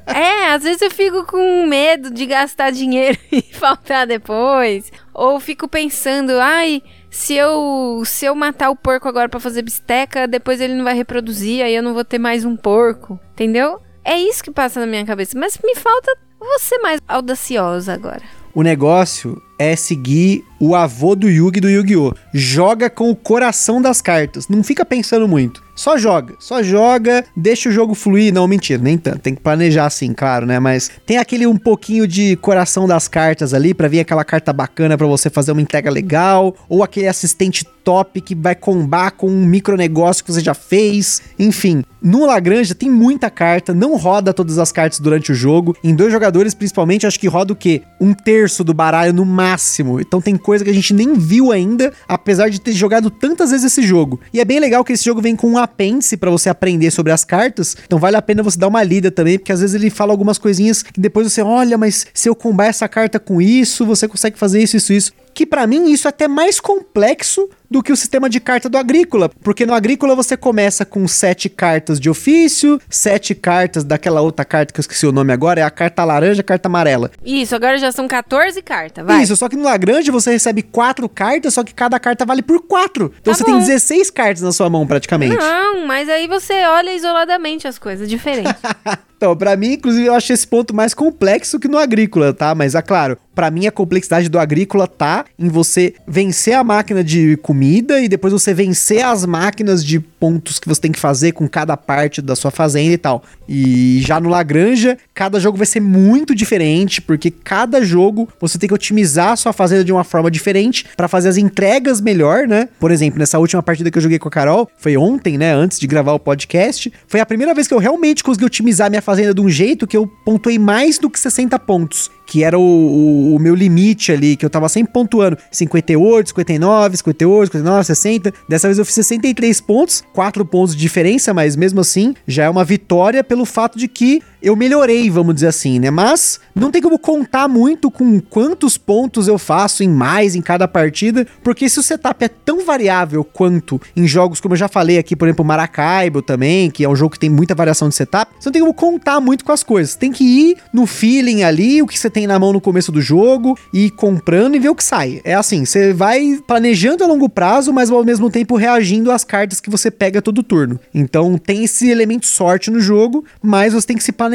É, 0.07 0.53
às 0.53 0.63
vezes 0.63 0.81
eu 0.81 0.89
fico 0.89 1.25
com 1.25 1.67
medo 1.67 2.09
de 2.09 2.25
gastar 2.25 2.71
dinheiro 2.71 3.17
e 3.31 3.41
faltar 3.41 4.07
depois. 4.07 4.91
Ou 5.13 5.39
fico 5.39 5.67
pensando, 5.67 6.31
ai, 6.39 6.81
se 7.09 7.33
eu 7.33 8.03
se 8.05 8.25
eu 8.25 8.35
matar 8.35 8.69
o 8.69 8.75
porco 8.75 9.07
agora 9.07 9.29
pra 9.29 9.39
fazer 9.39 9.61
bisteca, 9.61 10.27
depois 10.27 10.61
ele 10.61 10.73
não 10.73 10.83
vai 10.83 10.93
reproduzir, 10.93 11.63
aí 11.63 11.75
eu 11.75 11.83
não 11.83 11.93
vou 11.93 12.05
ter 12.05 12.19
mais 12.19 12.45
um 12.45 12.55
porco. 12.55 13.19
Entendeu? 13.33 13.79
É 14.03 14.17
isso 14.17 14.43
que 14.43 14.51
passa 14.51 14.79
na 14.79 14.85
minha 14.85 15.05
cabeça. 15.05 15.37
Mas 15.37 15.59
me 15.63 15.75
falta 15.75 16.15
você 16.39 16.77
mais 16.79 16.99
audaciosa 17.07 17.93
agora. 17.93 18.21
O 18.53 18.63
negócio 18.63 19.41
é 19.59 19.75
seguir 19.75 20.43
o 20.59 20.75
avô 20.75 21.15
do 21.15 21.29
Yugi 21.29 21.59
do 21.59 21.69
Yu-Gi-Oh! 21.69 22.13
Joga 22.33 22.89
com 22.89 23.11
o 23.11 23.15
coração 23.15 23.81
das 23.81 24.01
cartas. 24.01 24.47
Não 24.47 24.63
fica 24.63 24.83
pensando 24.83 25.27
muito. 25.27 25.63
Só 25.77 25.95
joga, 25.95 26.33
só 26.39 26.63
joga, 26.63 27.23
deixa 27.35 27.69
o 27.69 27.71
jogo 27.71 27.93
fluir. 27.93 28.33
Não, 28.33 28.47
mentira, 28.47 28.81
nem 28.81 28.97
tanto. 28.97 29.19
Tem 29.19 29.35
que 29.35 29.41
planejar 29.41 29.85
assim, 29.85 30.11
claro, 30.11 30.47
né? 30.47 30.59
Mas 30.59 30.89
tem 31.05 31.19
aquele 31.19 31.45
um 31.45 31.55
pouquinho 31.55 32.07
de 32.07 32.35
coração 32.37 32.87
das 32.87 33.07
cartas 33.07 33.53
ali 33.53 33.75
para 33.75 33.87
vir 33.87 33.99
aquela 33.99 34.25
carta 34.25 34.51
bacana 34.51 34.97
para 34.97 35.05
você 35.05 35.29
fazer 35.29 35.51
uma 35.51 35.61
entrega 35.61 35.91
legal, 35.91 36.55
ou 36.67 36.83
aquele 36.83 37.07
assistente 37.07 37.63
top 37.87 38.19
que 38.19 38.35
vai 38.35 38.53
combar 38.53 39.11
com 39.11 39.29
um 39.29 39.45
micronegócio 39.45 40.25
que 40.25 40.33
você 40.33 40.41
já 40.41 40.53
fez. 40.53 41.21
Enfim, 41.39 41.83
no 42.01 42.25
Lagrange 42.25 42.75
tem 42.75 42.89
muita 42.89 43.29
carta, 43.29 43.73
não 43.73 43.95
roda 43.95 44.33
todas 44.33 44.57
as 44.57 44.73
cartas 44.73 44.99
durante 44.99 45.31
o 45.31 45.35
jogo. 45.35 45.73
Em 45.81 45.95
dois 45.95 46.11
jogadores, 46.11 46.53
principalmente, 46.53 47.07
acho 47.07 47.17
que 47.17 47.29
roda 47.29 47.53
o 47.53 47.55
quê? 47.55 47.83
Um 48.01 48.13
terço 48.13 48.61
do 48.61 48.73
baralho 48.73 49.13
no 49.13 49.23
máximo. 49.23 50.01
Então 50.01 50.19
tem 50.19 50.35
coisa 50.35 50.65
que 50.65 50.69
a 50.69 50.73
gente 50.73 50.93
nem 50.93 51.13
viu 51.13 51.49
ainda, 51.49 51.93
apesar 52.09 52.49
de 52.49 52.59
ter 52.59 52.73
jogado 52.73 53.09
tantas 53.09 53.51
vezes 53.51 53.71
esse 53.71 53.81
jogo. 53.81 54.19
E 54.33 54.41
é 54.41 54.45
bem 54.45 54.59
legal 54.59 54.83
que 54.83 54.91
esse 54.91 55.05
jogo 55.05 55.21
vem 55.21 55.35
com 55.35 55.47
um 55.47 55.57
apêndice 55.67 56.17
para 56.17 56.31
você 56.31 56.49
aprender 56.49 56.91
sobre 56.91 57.11
as 57.11 57.23
cartas. 57.23 57.75
Então 57.85 57.99
vale 57.99 58.15
a 58.15 58.21
pena 58.21 58.41
você 58.41 58.57
dar 58.57 58.67
uma 58.67 58.83
lida 58.83 59.11
também, 59.11 59.37
porque 59.37 59.51
às 59.51 59.59
vezes 59.59 59.75
ele 59.75 59.89
fala 59.89 60.11
algumas 60.11 60.37
coisinhas 60.37 60.81
que 60.81 60.99
depois 60.99 61.31
você 61.31 61.41
olha, 61.41 61.77
mas 61.77 62.07
se 62.13 62.29
eu 62.29 62.35
combar 62.35 62.67
essa 62.67 62.87
carta 62.87 63.19
com 63.19 63.41
isso, 63.41 63.85
você 63.85 64.07
consegue 64.07 64.37
fazer 64.37 64.61
isso, 64.61 64.77
isso, 64.77 64.93
isso 64.93 65.13
que 65.37 65.45
para 65.45 65.67
mim 65.67 65.91
isso 65.91 66.07
é 66.07 66.09
até 66.09 66.27
mais 66.27 66.59
complexo 66.59 67.47
do 67.69 67.83
que 67.83 67.91
o 67.91 67.95
sistema 67.97 68.29
de 68.29 68.39
carta 68.39 68.69
do 68.69 68.77
Agrícola, 68.77 69.29
porque 69.43 69.65
no 69.65 69.73
Agrícola 69.73 70.15
você 70.15 70.37
começa 70.37 70.85
com 70.85 71.07
sete 71.07 71.49
cartas 71.49 71.99
de 71.99 72.09
ofício, 72.09 72.79
sete 72.89 73.35
cartas 73.35 73.83
daquela 73.83 74.21
outra 74.21 74.45
carta 74.45 74.73
que 74.73 74.79
eu 74.79 74.81
esqueci 74.81 75.05
o 75.05 75.11
nome 75.11 75.33
agora, 75.33 75.61
é 75.61 75.63
a 75.63 75.69
carta 75.69 76.03
laranja, 76.03 76.41
a 76.41 76.43
carta 76.43 76.67
amarela. 76.69 77.11
Isso, 77.25 77.55
agora 77.55 77.77
já 77.77 77.91
são 77.91 78.07
14 78.07 78.61
cartas, 78.61 79.05
vai. 79.05 79.21
Isso, 79.23 79.35
só 79.35 79.49
que 79.49 79.55
no 79.55 79.63
Lagrange 79.63 80.11
você 80.11 80.31
recebe 80.31 80.61
quatro 80.61 81.07
cartas, 81.09 81.53
só 81.53 81.63
que 81.63 81.73
cada 81.73 81.99
carta 81.99 82.25
vale 82.25 82.41
por 82.41 82.61
quatro. 82.61 83.11
Então 83.21 83.33
Tá 83.33 83.37
você 83.37 83.43
bom. 83.43 83.51
tem 83.57 83.59
16 83.59 84.09
cartas 84.11 84.41
na 84.41 84.51
sua 84.51 84.69
mão 84.69 84.85
praticamente. 84.87 85.35
Não, 85.35 85.85
mas 85.85 86.07
aí 86.09 86.27
você 86.27 86.53
olha 86.65 86.93
isoladamente 86.95 87.67
as 87.67 87.77
coisas, 87.77 88.09
diferente. 88.09 88.49
Então, 89.17 89.35
pra 89.35 89.57
mim, 89.57 89.73
inclusive, 89.73 90.05
eu 90.05 90.13
acho 90.13 90.31
esse 90.31 90.45
ponto 90.45 90.75
mais 90.75 90.93
complexo 90.93 91.59
que 91.59 91.67
no 91.67 91.79
agrícola, 91.79 92.35
tá? 92.35 92.53
Mas, 92.53 92.75
é 92.75 92.83
claro, 92.83 93.17
pra 93.33 93.49
mim 93.49 93.65
a 93.65 93.71
complexidade 93.71 94.29
do 94.29 94.37
agrícola 94.37 94.87
tá 94.87 95.25
em 95.39 95.47
você 95.49 95.95
vencer 96.07 96.53
a 96.53 96.63
máquina 96.63 97.03
de 97.03 97.35
comida 97.37 97.56
e 97.63 98.07
depois 98.07 98.31
você 98.33 98.53
vencer 98.53 99.03
as 99.03 99.25
máquinas 99.25 99.83
de 99.83 99.99
pontos 99.99 100.59
que 100.59 100.67
você 100.67 100.81
tem 100.81 100.91
que 100.91 100.99
fazer 100.99 101.31
com 101.31 101.47
cada 101.47 101.75
parte 101.77 102.21
da 102.21 102.35
sua 102.35 102.51
fazenda 102.51 102.93
e 102.93 102.97
tal. 102.97 103.23
E 103.47 104.01
já 104.05 104.19
no 104.19 104.29
Lagranja, 104.29 104.97
cada 105.13 105.39
jogo 105.39 105.57
vai 105.57 105.65
ser 105.67 105.79
muito 105.79 106.35
diferente, 106.35 107.01
porque 107.01 107.31
cada 107.31 107.83
jogo 107.83 108.27
você 108.39 108.57
tem 108.57 108.67
que 108.67 108.73
otimizar 108.73 109.31
a 109.31 109.35
sua 109.35 109.53
fazenda 109.53 109.83
de 109.83 109.91
uma 109.91 110.03
forma 110.03 110.29
diferente 110.29 110.85
pra 110.95 111.07
fazer 111.07 111.29
as 111.29 111.37
entregas 111.37 112.01
melhor, 112.01 112.47
né? 112.47 112.67
Por 112.79 112.91
exemplo, 112.91 113.19
nessa 113.19 113.39
última 113.39 113.63
partida 113.63 113.89
que 113.91 113.97
eu 113.97 114.01
joguei 114.01 114.19
com 114.19 114.27
a 114.27 114.31
Carol, 114.31 114.69
foi 114.77 114.97
ontem, 114.97 115.37
né, 115.37 115.53
antes 115.53 115.79
de 115.79 115.87
gravar 115.87 116.13
o 116.13 116.19
podcast, 116.19 116.91
foi 117.07 117.19
a 117.19 117.25
primeira 117.25 117.53
vez 117.53 117.67
que 117.67 117.73
eu 117.73 117.79
realmente 117.79 118.23
consegui 118.23 118.45
otimizar 118.45 118.89
minha 118.89 119.01
fazenda 119.01 119.33
de 119.33 119.41
um 119.41 119.49
jeito 119.49 119.87
que 119.87 119.95
eu 119.95 120.07
pontuei 120.25 120.59
mais 120.59 120.97
do 120.97 121.09
que 121.09 121.19
60 121.19 121.57
pontos, 121.59 122.09
que 122.25 122.43
era 122.43 122.57
o, 122.57 122.61
o- 122.61 123.35
o 123.35 123.39
meu 123.39 123.55
limite 123.55 124.11
ali, 124.11 124.35
que 124.35 124.45
eu 124.45 124.49
tava 124.49 124.67
sempre 124.69 124.91
pontuando 124.91 125.37
58, 125.51 126.29
59, 126.29 126.97
58, 126.97 127.46
59, 127.47 127.83
60. 127.85 128.33
Dessa 128.47 128.67
vez 128.67 128.77
eu 128.77 128.85
fiz 128.85 128.95
63 128.95 129.61
pontos, 129.61 130.03
4 130.13 130.45
pontos 130.45 130.75
de 130.75 130.81
diferença, 130.81 131.33
mas 131.33 131.55
mesmo 131.55 131.81
assim 131.81 132.13
já 132.27 132.45
é 132.45 132.49
uma 132.49 132.63
vitória 132.63 133.23
pelo 133.23 133.45
fato 133.45 133.77
de 133.77 133.87
que 133.87 134.21
eu 134.41 134.55
melhorei, 134.55 135.09
vamos 135.09 135.35
dizer 135.35 135.47
assim, 135.47 135.79
né? 135.79 135.89
Mas 135.89 136.39
não 136.55 136.71
tem 136.71 136.81
como 136.81 136.99
contar 136.99 137.47
muito 137.47 137.89
com 137.89 138.19
quantos 138.19 138.77
pontos 138.77 139.27
eu 139.27 139.37
faço 139.37 139.83
em 139.83 139.89
mais 139.89 140.35
em 140.35 140.41
cada 140.41 140.67
partida, 140.67 141.25
porque 141.43 141.67
se 141.69 141.79
o 141.79 141.83
setup 141.83 142.23
é 142.23 142.27
tão 142.27 142.65
variável 142.65 143.23
quanto 143.23 143.81
em 143.95 144.07
jogos 144.07 144.39
como 144.39 144.53
eu 144.53 144.57
já 144.57 144.67
falei 144.67 144.97
aqui, 144.97 145.15
por 145.15 145.27
exemplo, 145.27 145.43
Maracaibo 145.43 146.21
também, 146.21 146.69
que 146.69 146.83
é 146.83 146.89
um 146.89 146.95
jogo 146.95 147.13
que 147.13 147.19
tem 147.19 147.29
muita 147.29 147.55
variação 147.55 147.89
de 147.89 147.95
setup, 147.95 148.31
você 148.39 148.49
não 148.49 148.53
tem 148.53 148.61
como 148.61 148.73
contar 148.73 149.19
muito 149.19 149.43
com 149.43 149.51
as 149.51 149.63
coisas. 149.63 149.95
Tem 149.95 150.11
que 150.11 150.23
ir 150.23 150.57
no 150.71 150.85
feeling 150.85 151.43
ali, 151.43 151.81
o 151.81 151.87
que 151.87 151.97
você 151.97 152.09
tem 152.09 152.27
na 152.27 152.37
mão 152.39 152.53
no 152.53 152.61
começo 152.61 152.91
do 152.91 153.01
jogo, 153.01 153.57
e 153.73 153.85
ir 153.85 153.91
comprando 153.91 154.55
e 154.55 154.59
ver 154.59 154.69
o 154.69 154.75
que 154.75 154.83
sai. 154.83 155.21
É 155.23 155.33
assim, 155.33 155.65
você 155.65 155.93
vai 155.93 156.39
planejando 156.47 157.03
a 157.03 157.07
longo 157.07 157.27
prazo, 157.27 157.73
mas 157.73 157.89
ao 157.89 158.03
mesmo 158.03 158.29
tempo 158.29 158.55
reagindo 158.55 159.11
às 159.11 159.23
cartas 159.23 159.59
que 159.59 159.69
você 159.69 159.89
pega 159.89 160.21
todo 160.21 160.43
turno. 160.43 160.79
Então 160.93 161.37
tem 161.37 161.63
esse 161.63 161.89
elemento 161.89 162.27
sorte 162.27 162.69
no 162.69 162.79
jogo, 162.79 163.25
mas 163.41 163.73
você 163.73 163.87
tem 163.87 163.97
que 163.97 164.03
se 164.03 164.11
planejar 164.11 164.26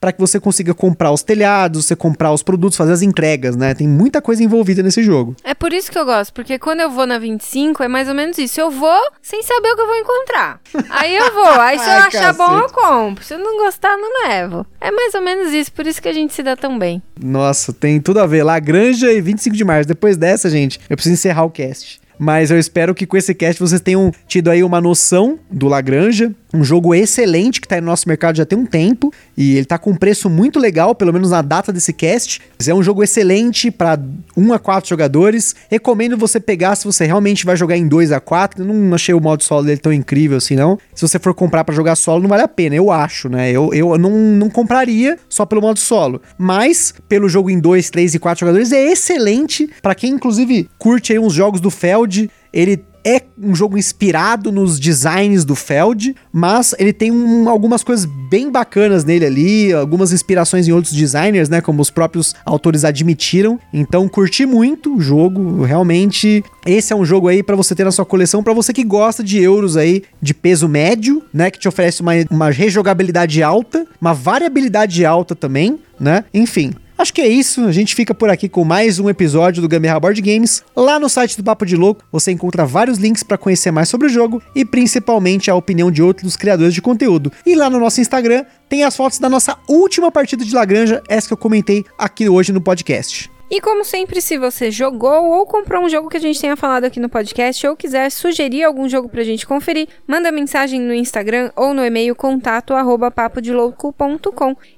para 0.00 0.12
que 0.12 0.20
você 0.20 0.38
consiga 0.40 0.74
comprar 0.74 1.10
os 1.12 1.22
telhados, 1.22 1.86
você 1.86 1.96
comprar 1.96 2.32
os 2.32 2.42
produtos, 2.42 2.76
fazer 2.76 2.92
as 2.92 3.02
entregas, 3.02 3.56
né? 3.56 3.74
Tem 3.74 3.88
muita 3.88 4.20
coisa 4.20 4.42
envolvida 4.42 4.82
nesse 4.82 5.02
jogo. 5.02 5.34
É 5.44 5.54
por 5.54 5.72
isso 5.72 5.90
que 5.90 5.98
eu 5.98 6.04
gosto, 6.04 6.32
porque 6.32 6.58
quando 6.58 6.80
eu 6.80 6.90
vou 6.90 7.06
na 7.06 7.18
25 7.18 7.82
é 7.82 7.88
mais 7.88 8.08
ou 8.08 8.14
menos 8.14 8.38
isso. 8.38 8.60
Eu 8.60 8.70
vou 8.70 9.00
sem 9.22 9.42
saber 9.42 9.70
o 9.70 9.76
que 9.76 9.82
eu 9.82 9.86
vou 9.86 9.96
encontrar. 9.96 10.60
Aí 10.90 11.16
eu 11.16 11.32
vou, 11.34 11.48
aí 11.60 11.78
se 11.78 11.84
eu 11.84 11.90
Ai, 11.90 11.98
achar 12.08 12.32
bom 12.34 12.56
eu 12.56 12.62
cacete. 12.62 12.74
compro. 12.74 13.24
Se 13.24 13.34
eu 13.34 13.38
não 13.38 13.64
gostar, 13.64 13.96
não 13.96 14.28
levo. 14.28 14.66
É 14.80 14.90
mais 14.90 15.14
ou 15.14 15.22
menos 15.22 15.52
isso, 15.52 15.72
por 15.72 15.86
isso 15.86 16.00
que 16.00 16.08
a 16.08 16.12
gente 16.12 16.32
se 16.32 16.42
dá 16.42 16.56
tão 16.56 16.78
bem. 16.78 17.02
Nossa, 17.20 17.72
tem 17.72 18.00
tudo 18.00 18.20
a 18.20 18.26
ver. 18.26 18.42
Lagranja 18.42 19.12
e 19.12 19.20
25 19.20 19.56
de 19.56 19.64
março. 19.64 19.88
Depois 19.88 20.16
dessa, 20.16 20.48
gente, 20.48 20.80
eu 20.88 20.96
preciso 20.96 21.14
encerrar 21.14 21.44
o 21.44 21.50
cast. 21.50 22.00
Mas 22.18 22.50
eu 22.50 22.58
espero 22.58 22.94
que 22.94 23.06
com 23.06 23.16
esse 23.16 23.32
cast 23.32 23.60
vocês 23.60 23.80
tenham 23.80 24.12
tido 24.26 24.50
aí 24.50 24.64
uma 24.64 24.80
noção 24.80 25.38
do 25.48 25.68
Lagranja. 25.68 26.32
Um 26.52 26.64
jogo 26.64 26.94
excelente 26.94 27.60
que 27.60 27.68
tá 27.68 27.74
aí 27.74 27.80
no 27.80 27.86
nosso 27.88 28.08
mercado 28.08 28.36
já 28.36 28.44
tem 28.44 28.58
um 28.58 28.64
tempo. 28.64 29.12
E 29.36 29.56
ele 29.56 29.66
tá 29.66 29.78
com 29.78 29.90
um 29.90 29.96
preço 29.96 30.30
muito 30.30 30.58
legal, 30.58 30.94
pelo 30.94 31.12
menos 31.12 31.30
na 31.30 31.42
data 31.42 31.72
desse 31.72 31.92
cast. 31.92 32.40
É 32.66 32.74
um 32.74 32.82
jogo 32.82 33.02
excelente 33.02 33.70
para 33.70 33.98
1 34.36 34.52
a 34.52 34.58
4 34.58 34.88
jogadores. 34.88 35.54
Recomendo 35.70 36.16
você 36.16 36.40
pegar 36.40 36.74
se 36.76 36.84
você 36.84 37.04
realmente 37.04 37.44
vai 37.44 37.56
jogar 37.56 37.76
em 37.76 37.86
2 37.86 38.12
a 38.12 38.20
4 38.20 38.62
Eu 38.62 38.66
não 38.72 38.94
achei 38.94 39.14
o 39.14 39.20
modo 39.20 39.42
solo 39.42 39.64
dele 39.64 39.78
tão 39.78 39.92
incrível 39.92 40.38
assim, 40.38 40.56
não. 40.56 40.78
Se 40.94 41.06
você 41.06 41.18
for 41.18 41.34
comprar 41.34 41.64
para 41.64 41.74
jogar 41.74 41.96
solo, 41.96 42.22
não 42.22 42.28
vale 42.28 42.42
a 42.42 42.48
pena, 42.48 42.74
eu 42.74 42.90
acho, 42.90 43.28
né? 43.28 43.50
Eu, 43.50 43.72
eu 43.74 43.98
não, 43.98 44.10
não 44.10 44.50
compraria 44.50 45.18
só 45.28 45.44
pelo 45.44 45.60
modo 45.60 45.78
solo. 45.78 46.20
Mas, 46.36 46.94
pelo 47.08 47.28
jogo 47.28 47.50
em 47.50 47.58
2, 47.58 47.90
3 47.90 48.14
e 48.14 48.18
4 48.18 48.40
jogadores, 48.40 48.72
é 48.72 48.90
excelente. 48.90 49.68
para 49.82 49.94
quem, 49.94 50.12
inclusive, 50.12 50.68
curte 50.78 51.12
aí 51.12 51.18
uns 51.18 51.34
jogos 51.34 51.60
do 51.60 51.70
Feld. 51.70 52.30
Ele 52.52 52.82
é 53.08 53.22
um 53.40 53.54
jogo 53.54 53.78
inspirado 53.78 54.52
nos 54.52 54.78
designs 54.78 55.44
do 55.44 55.54
Feld, 55.54 56.14
mas 56.32 56.74
ele 56.78 56.92
tem 56.92 57.10
um- 57.10 57.48
algumas 57.48 57.82
coisas 57.82 58.04
bem 58.28 58.50
bacanas 58.50 59.04
nele 59.04 59.24
ali, 59.24 59.72
algumas 59.72 60.12
inspirações 60.12 60.68
em 60.68 60.72
outros 60.72 60.92
designers, 60.92 61.48
né? 61.48 61.60
Como 61.62 61.80
os 61.80 61.90
próprios 61.90 62.34
autores 62.44 62.84
admitiram. 62.84 63.58
Então, 63.72 64.06
curti 64.08 64.44
muito 64.44 64.96
o 64.96 65.00
jogo, 65.00 65.62
realmente. 65.62 66.44
Esse 66.66 66.92
é 66.92 66.96
um 66.96 67.04
jogo 67.04 67.28
aí 67.28 67.42
pra 67.42 67.56
você 67.56 67.74
ter 67.74 67.84
na 67.84 67.92
sua 67.92 68.04
coleção, 68.04 68.42
pra 68.42 68.52
você 68.52 68.72
que 68.72 68.84
gosta 68.84 69.24
de 69.24 69.38
euros 69.40 69.76
aí 69.76 70.02
de 70.20 70.34
peso 70.34 70.68
médio, 70.68 71.22
né? 71.32 71.50
Que 71.50 71.58
te 71.58 71.68
oferece 71.68 72.02
uma, 72.02 72.12
uma 72.30 72.50
rejogabilidade 72.50 73.42
alta, 73.42 73.86
uma 74.00 74.12
variabilidade 74.12 75.04
alta 75.06 75.34
também, 75.34 75.78
né? 75.98 76.24
Enfim. 76.34 76.72
Acho 76.98 77.14
que 77.14 77.20
é 77.20 77.28
isso, 77.28 77.64
a 77.64 77.70
gente 77.70 77.94
fica 77.94 78.12
por 78.12 78.28
aqui 78.28 78.48
com 78.48 78.64
mais 78.64 78.98
um 78.98 79.08
episódio 79.08 79.62
do 79.62 79.68
Gambiarra 79.68 80.00
Board 80.00 80.20
Games. 80.20 80.64
Lá 80.74 80.98
no 80.98 81.08
site 81.08 81.36
do 81.36 81.44
Papo 81.44 81.64
de 81.64 81.76
Louco 81.76 82.02
você 82.10 82.32
encontra 82.32 82.66
vários 82.66 82.98
links 82.98 83.22
para 83.22 83.38
conhecer 83.38 83.70
mais 83.70 83.88
sobre 83.88 84.08
o 84.08 84.10
jogo 84.10 84.42
e 84.52 84.64
principalmente 84.64 85.48
a 85.48 85.54
opinião 85.54 85.92
de 85.92 86.02
outros 86.02 86.36
criadores 86.36 86.74
de 86.74 86.82
conteúdo. 86.82 87.30
E 87.46 87.54
lá 87.54 87.70
no 87.70 87.78
nosso 87.78 88.00
Instagram 88.00 88.44
tem 88.68 88.82
as 88.82 88.96
fotos 88.96 89.20
da 89.20 89.28
nossa 89.28 89.56
última 89.68 90.10
partida 90.10 90.44
de 90.44 90.52
Lagranja, 90.52 91.00
essa 91.08 91.28
que 91.28 91.32
eu 91.32 91.38
comentei 91.38 91.84
aqui 91.96 92.28
hoje 92.28 92.52
no 92.52 92.60
podcast. 92.60 93.30
E 93.50 93.62
como 93.62 93.82
sempre, 93.82 94.20
se 94.20 94.36
você 94.36 94.70
jogou 94.70 95.30
ou 95.30 95.46
comprou 95.46 95.82
um 95.82 95.88
jogo 95.88 96.10
que 96.10 96.18
a 96.18 96.20
gente 96.20 96.38
tenha 96.38 96.54
falado 96.54 96.84
aqui 96.84 97.00
no 97.00 97.08
podcast 97.08 97.66
ou 97.66 97.74
quiser 97.74 98.10
sugerir 98.10 98.62
algum 98.62 98.86
jogo 98.86 99.08
pra 99.08 99.24
gente 99.24 99.46
conferir, 99.46 99.88
manda 100.06 100.30
mensagem 100.30 100.78
no 100.78 100.92
Instagram 100.92 101.50
ou 101.56 101.72
no 101.72 101.82
e-mail 101.82 102.14
contato. 102.14 102.74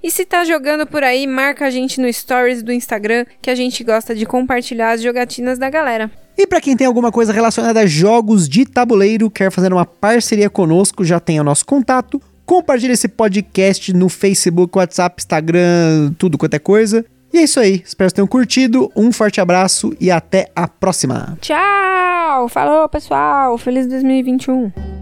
E 0.01 0.11
se 0.11 0.25
tá 0.25 0.45
jogando 0.45 0.87
por 0.87 1.03
aí, 1.03 1.27
marca 1.27 1.67
a 1.67 1.71
gente 1.71 2.01
no 2.01 2.13
stories 2.13 2.63
do 2.63 2.73
Instagram 2.73 3.27
que 3.43 3.51
a 3.51 3.57
gente 3.57 3.83
gosta 3.83 4.15
de 4.15 4.25
compartilhar 4.25 4.93
as 4.93 5.03
jogatinas 5.03 5.59
da 5.59 5.69
galera. 5.69 6.09
E 6.39 6.47
para 6.47 6.61
quem 6.61 6.77
tem 6.77 6.87
alguma 6.87 7.11
coisa 7.11 7.33
relacionada 7.33 7.81
a 7.81 7.87
jogos 7.87 8.49
de 8.49 8.65
tabuleiro, 8.65 9.29
quer 9.29 9.51
fazer 9.51 9.73
uma 9.73 9.85
parceria 9.85 10.49
conosco, 10.49 11.05
já 11.05 11.19
tem 11.19 11.41
o 11.41 11.45
nosso 11.45 11.67
contato. 11.67 12.23
Compartilhe 12.47 12.93
esse 12.93 13.09
podcast 13.09 13.93
no 13.93 14.09
Facebook, 14.09 14.79
WhatsApp, 14.79 15.21
Instagram, 15.21 16.15
tudo 16.17 16.39
quanto 16.39 16.55
é 16.55 16.59
coisa. 16.61 17.05
E 17.33 17.39
é 17.39 17.43
isso 17.43 17.61
aí. 17.61 17.83
Espero 17.85 18.11
que 18.11 18.15
tenham 18.15 18.27
curtido. 18.27 18.91
Um 18.97 19.13
forte 19.13 19.41
abraço 19.41 19.95
e 20.01 20.11
até 20.11 20.51
a 20.55 20.67
próxima. 20.67 21.37
Tchau! 21.41 22.49
Falou, 22.49 22.89
pessoal! 22.89 23.57
Feliz 23.57 23.87
2021! 23.87 25.00